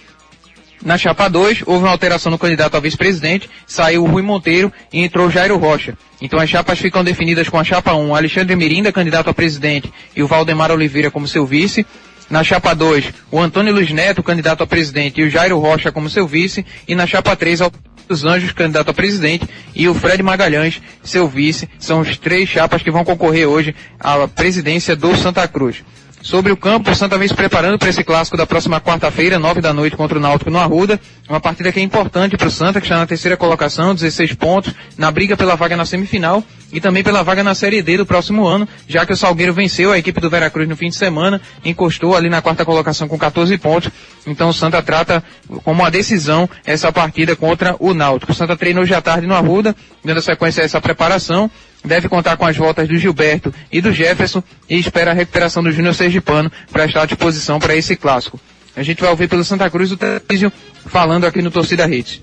[0.83, 5.03] Na chapa 2, houve uma alteração no candidato a vice-presidente, saiu o Rui Monteiro e
[5.03, 5.97] entrou Jairo Rocha.
[6.21, 10.21] Então as chapas ficam definidas com a chapa 1, Alexandre Mirinda, candidato a presidente, e
[10.21, 11.85] o Valdemar Oliveira como seu vice.
[12.29, 16.09] Na chapa 2, o Antônio Luiz Neto, candidato a presidente, e o Jairo Rocha como
[16.09, 16.65] seu vice.
[16.87, 17.61] E na chapa 3,
[18.07, 21.69] dos Anjos, candidato a presidente, e o Fred Magalhães, seu vice.
[21.79, 25.83] São os três chapas que vão concorrer hoje à presidência do Santa Cruz.
[26.27, 29.61] Sobre o campo, o Santa vem se preparando para esse clássico da próxima quarta-feira, nove
[29.61, 30.99] da noite, contra o Náutico no Arruda.
[31.29, 34.73] Uma partida que é importante para o Santa, que está na terceira colocação, 16 pontos,
[34.97, 38.45] na briga pela vaga na semifinal e também pela vaga na Série D do próximo
[38.45, 42.13] ano, já que o Salgueiro venceu a equipe do Veracruz no fim de semana, encostou
[42.13, 43.89] ali na quarta colocação com 14 pontos.
[44.25, 45.23] Então o Santa trata
[45.63, 48.33] como uma decisão essa partida contra o Náutico.
[48.33, 49.73] O Santa treinou hoje à tarde no Arruda,
[50.03, 51.49] dando sequência a essa preparação
[51.83, 55.71] deve contar com as voltas do Gilberto e do Jefferson e espera a recuperação do
[55.71, 58.39] Júnior Sergipano para estar à disposição para esse clássico.
[58.75, 60.51] A gente vai ouvir pelo Santa Cruz o Tarcísio
[60.85, 62.21] falando aqui no Torcida Hits.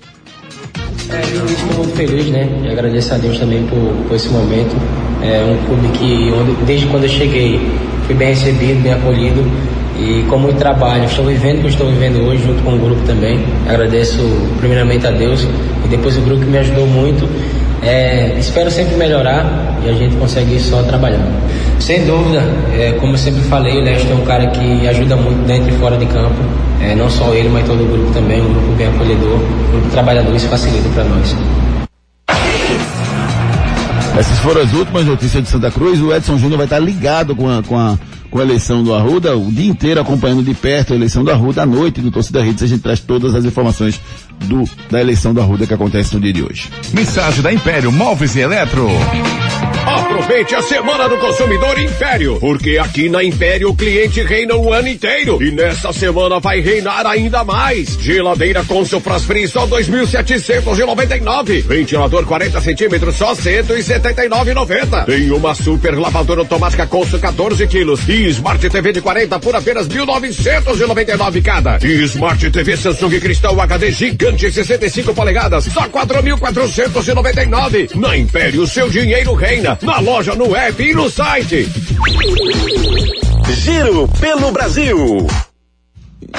[1.09, 2.47] É, eu estou muito feliz, né?
[2.63, 4.75] E agradeço a Deus também por, por esse momento.
[5.21, 7.59] É um clube que, onde, desde quando eu cheguei,
[8.05, 9.43] fui bem recebido, bem acolhido
[9.99, 11.05] e com muito trabalho.
[11.05, 13.43] Estou vivendo o que estou vivendo hoje, junto com o grupo também.
[13.67, 14.19] Agradeço
[14.59, 15.47] primeiramente a Deus
[15.85, 17.27] e depois o grupo que me ajudou muito.
[17.85, 19.45] É, espero sempre melhorar
[19.85, 21.31] e a gente consegue só trabalhando.
[21.79, 22.41] Sem dúvida,
[22.73, 25.77] é, como eu sempre falei, o Leste é um cara que ajuda muito dentro e
[25.77, 26.35] fora de campo.
[26.81, 29.89] É, não só ele, mas todo o grupo também, um grupo bem acolhedor, um grupo
[29.91, 31.35] trabalhador, isso facilita para nós.
[34.17, 36.01] Essas foram as últimas notícias de Santa Cruz.
[36.01, 37.99] O Edson Júnior vai estar ligado com a, com a,
[38.31, 41.61] com a eleição do Arruda, o dia inteiro acompanhando de perto a eleição do Arruda.
[41.61, 43.99] À noite, no Torcida Redes, a gente traz todas as informações
[44.41, 46.69] do, da eleição do Arruda que acontece no dia de hoje.
[46.93, 48.87] Mensagem da Império Móveis e Eletro.
[49.85, 54.87] Aproveite a semana do consumidor Império, porque aqui na Império o cliente reina o ano
[54.87, 57.89] inteiro e nessa semana vai reinar ainda mais.
[58.01, 61.67] Geladeira com sofras free só 2.799.
[61.67, 65.05] Ventilador 40 centímetros só 179,90.
[65.05, 69.87] Tem uma super lavadora automática com 14 quilos e Smart TV de 40 por apenas
[69.87, 71.77] 1.999 cada.
[71.85, 77.95] E Smart TV Samsung Cristal HD gigante 65 polegadas só 4.499.
[77.95, 81.67] Na Império seu dinheiro reina na loja, no app e no site.
[83.61, 85.27] Giro pelo Brasil.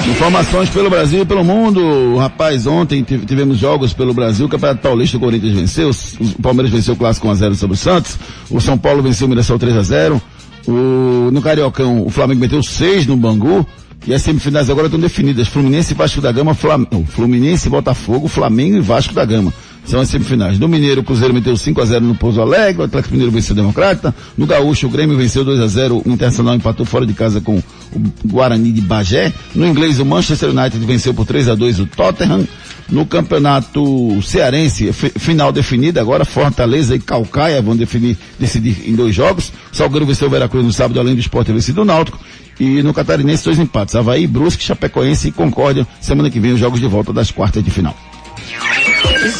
[0.07, 2.17] Informações pelo Brasil e pelo mundo.
[2.17, 4.45] Rapaz, ontem tive- tivemos jogos pelo Brasil.
[4.45, 5.89] O Campeonato Paulista, o Corinthians venceu.
[6.19, 8.17] O Palmeiras venceu o Clássico 1x0 sobre o Santos.
[8.49, 10.21] O São Paulo venceu o Mirassol 3x0.
[10.67, 13.65] O, no Cariocão, o Flamengo meteu 6 no Bangu.
[14.05, 15.47] E as semifinais agora estão definidas.
[15.47, 16.85] Fluminense e Vasco da Gama, Flam...
[17.09, 19.53] Fluminense e Botafogo, Flamengo e Vasco da Gama.
[19.87, 20.59] São as semifinais.
[20.59, 24.13] No Mineiro, o Cruzeiro meteu 5x0 no Pouso Alegre, o Atlético Mineiro venceu o Democrata.
[24.37, 27.63] No Gaúcho, o Grêmio venceu 2x0, o Internacional empatou fora de casa com o
[28.25, 29.31] Guarani de Bagé.
[29.55, 32.45] No inglês, o Manchester United venceu por 3x2 o Tottenham.
[32.89, 39.13] No campeonato cearense, fi- final definida agora, Fortaleza e Calcaia vão definir, decidir em dois
[39.13, 39.51] jogos.
[39.71, 42.19] Salgueiro venceu o Veracruz no sábado, além do esporte vencido o Náutico.
[42.59, 43.93] E no Catarinense, dois empates.
[43.95, 45.85] Havaí, Brusque, Chapecoense e Concórdia.
[46.01, 47.95] Semana que vem, os jogos de volta das quartas de final.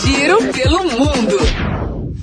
[0.04, 1.38] Giro pelo mundo.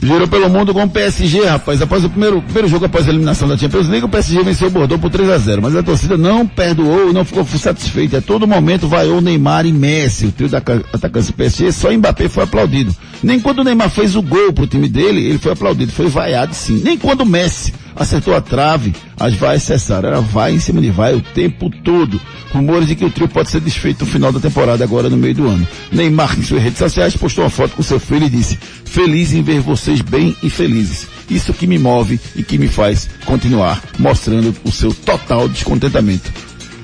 [0.02, 1.80] Girou pelo mundo com o PSG, rapaz.
[1.80, 4.70] Após o primeiro, primeiro jogo após a eliminação da Champions League, o PSG venceu o
[4.70, 8.18] Bordeaux por 3 a 0 Mas a torcida não perdoou e não ficou satisfeita.
[8.18, 10.26] A todo momento vaiou Neymar e Messi.
[10.26, 12.94] O trio da ca- atacantes do PSG, só Mbappé foi aplaudido.
[13.22, 15.90] Nem quando o Neymar fez o gol pro time dele, ele foi aplaudido.
[15.90, 16.82] Foi vaiado sim.
[16.84, 20.08] Nem quando o Messi acertou a trave, as vaias cessaram.
[20.08, 22.20] Era vai em cima de vai o tempo todo.
[22.52, 25.34] Rumores de que o trio pode ser desfeito no final da temporada, agora no meio
[25.34, 25.66] do ano.
[25.90, 29.42] Neymar, em suas redes sociais, postou uma foto com seu filho e disse: Feliz em
[29.42, 31.08] ver vocês bem e felizes.
[31.28, 36.30] Isso que me move e que me faz continuar, mostrando o seu total descontentamento.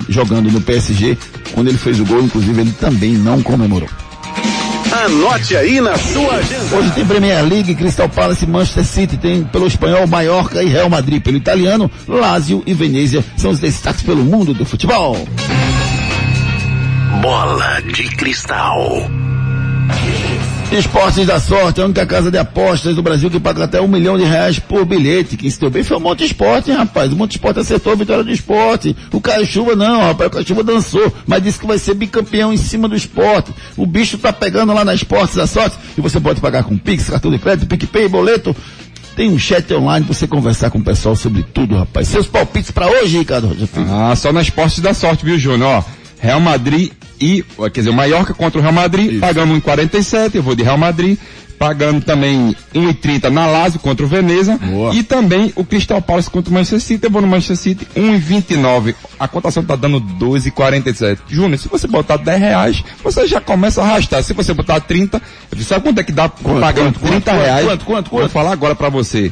[0.08, 1.16] Jogando no PSG,
[1.52, 3.88] quando ele fez o gol, inclusive, ele também não comemorou.
[5.04, 6.76] Anote aí na sua agenda.
[6.76, 11.22] Hoje tem Premier League, Crystal Palace, Manchester City, tem pelo espanhol Mallorca e Real Madrid,
[11.22, 15.16] pelo italiano Lazio e Venezia, são os destaques pelo mundo do futebol.
[17.22, 19.10] Bola de cristal.
[20.78, 24.16] Esportes da Sorte, a única casa de apostas do Brasil que paga até um milhão
[24.16, 25.36] de reais por bilhete.
[25.36, 27.12] Quem se deu bem foi o Monte Esporte, hein, rapaz.
[27.12, 28.96] O Monte Esporte acertou a vitória do esporte.
[29.12, 30.28] O Caio Chuva não, rapaz.
[30.28, 33.52] O Caio Chuva dançou, mas disse que vai ser bicampeão em cima do esporte.
[33.76, 37.10] O bicho tá pegando lá na Esportes da Sorte e você pode pagar com Pix,
[37.10, 38.54] cartão de crédito, PicPay, boleto.
[39.16, 42.06] Tem um chat online pra você conversar com o pessoal sobre tudo, rapaz.
[42.06, 43.56] Seus palpites pra hoje, Ricardo.
[43.90, 45.84] Ah, só na esporte da sorte, viu, Júnior?
[46.20, 50.54] Real Madrid e, quer dizer, o Mallorca contra o Real Madrid, pagando 1,47, eu vou
[50.54, 51.18] de Real Madrid,
[51.60, 54.58] pagando também 1,30 na Lazio contra o Veneza,
[54.94, 58.94] e também o Crystal Palace contra o Manchester City, eu vou no Manchester City, 1,29.
[59.18, 61.18] A cotação tá dando 2,47.
[61.28, 64.22] Júnior, se você botar 10 reais, você já começa a arrastar.
[64.22, 65.20] Se você botar 30,
[65.58, 67.66] sabe quanto é que dá pagando quanto, 30 quanto, reais?
[67.66, 69.30] quanto, quanto, Vou falar agora pra você.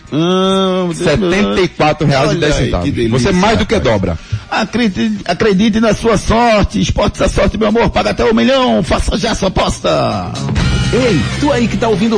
[0.94, 2.90] 74 reais e 10 Olha aí, centavos.
[2.90, 3.92] delícia, Você mais do que rapaz.
[3.92, 4.18] dobra.
[4.50, 6.78] Acredite, acredite na sua sorte.
[6.80, 7.88] Esportes da Sorte, meu amor.
[7.88, 8.82] Paga até um milhão.
[8.82, 10.30] Faça já sua aposta.
[10.92, 12.17] Ei, tu aí que tá ouvindo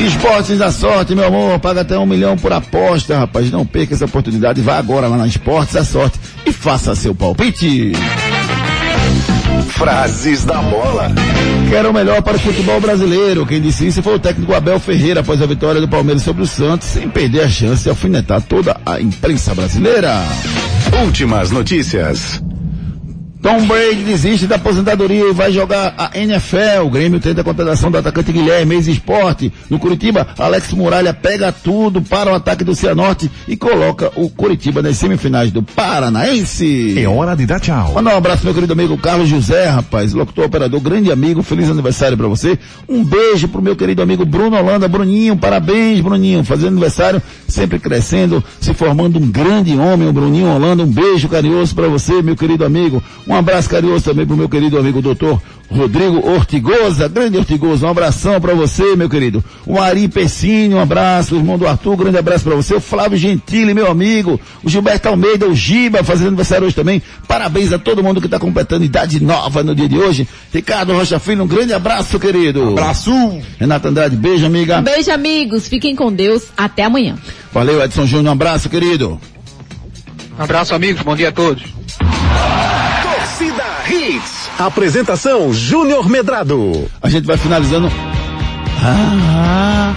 [0.00, 1.58] Esportes da Sorte, meu amor.
[1.60, 3.50] Paga até um milhão por aposta, rapaz.
[3.50, 4.60] Não perca essa oportunidade.
[4.60, 7.92] Vá agora lá na Esportes da Sorte e faça seu palpite.
[9.68, 11.10] Frases da bola.
[11.68, 13.46] Quero o melhor para o futebol brasileiro.
[13.46, 16.46] Quem disse isso foi o técnico Abel Ferreira após a vitória do Palmeiras sobre o
[16.46, 20.14] Santos, sem perder a chance de alfinetar toda a imprensa brasileira.
[21.04, 22.42] Últimas notícias.
[23.42, 26.84] Tom Brady desiste da aposentadoria e vai jogar a NFL.
[26.84, 29.50] O Grêmio tenta a contratação do atacante Guilherme, ex-esporte.
[29.70, 34.82] No Curitiba, Alex Muralha pega tudo para o ataque do Cianorte e coloca o Curitiba
[34.82, 36.98] nas semifinais do Paranaense.
[36.98, 37.94] É hora de dar tchau.
[37.94, 42.18] Mandar um abraço meu querido amigo Carlos José, rapaz, locutor operador, grande amigo, feliz aniversário
[42.18, 42.58] para você.
[42.86, 48.44] Um beijo pro meu querido amigo Bruno Holanda, Bruninho, parabéns Bruninho, fazendo aniversário, sempre crescendo,
[48.60, 52.66] se formando um grande homem, o Bruninho Holanda, um beijo carinhoso para você, meu querido
[52.66, 53.02] amigo.
[53.30, 58.40] Um abraço carinhoso também pro meu querido amigo doutor Rodrigo Ortigosa, grande Ortigosa, um abração
[58.40, 59.42] para você, meu querido.
[59.64, 62.74] O Ari Pessini, um abraço, o irmão do Arthur, um grande abraço para você.
[62.74, 64.40] O Flávio Gentili, meu amigo.
[64.64, 67.00] O Gilberto Almeida, o Giba, fazendo aniversário hoje também.
[67.28, 70.26] Parabéns a todo mundo que está completando idade nova no dia de hoje.
[70.52, 72.70] Ricardo Rocha Filho, um grande abraço, querido.
[72.70, 73.12] Abraço.
[73.60, 74.82] Renata Andrade, beijo, amiga.
[74.82, 75.68] Beijo, amigos.
[75.68, 76.48] Fiquem com Deus.
[76.56, 77.14] Até amanhã.
[77.52, 79.20] Valeu, Edson Júnior, um abraço, querido.
[80.36, 81.00] Um abraço, amigos.
[81.02, 81.62] Bom dia a todos.
[84.60, 86.86] Apresentação Júnior Medrado.
[87.00, 87.90] A gente vai finalizando.
[88.82, 89.94] Ah,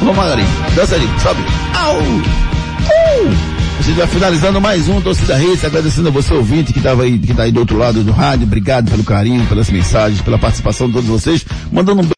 [0.00, 0.48] vamos, Magarinho.
[0.74, 1.40] Dança ali, sobe.
[1.74, 1.96] Au!
[2.02, 3.56] Uh!
[3.78, 7.18] A gente vai finalizando mais um Torcida Hits, agradecendo a você ouvinte que estava aí,
[7.18, 8.46] que tá aí do outro lado do rádio.
[8.46, 11.46] Obrigado pelo carinho, pelas mensagens, pela participação de todos vocês.
[11.72, 12.06] Mandando um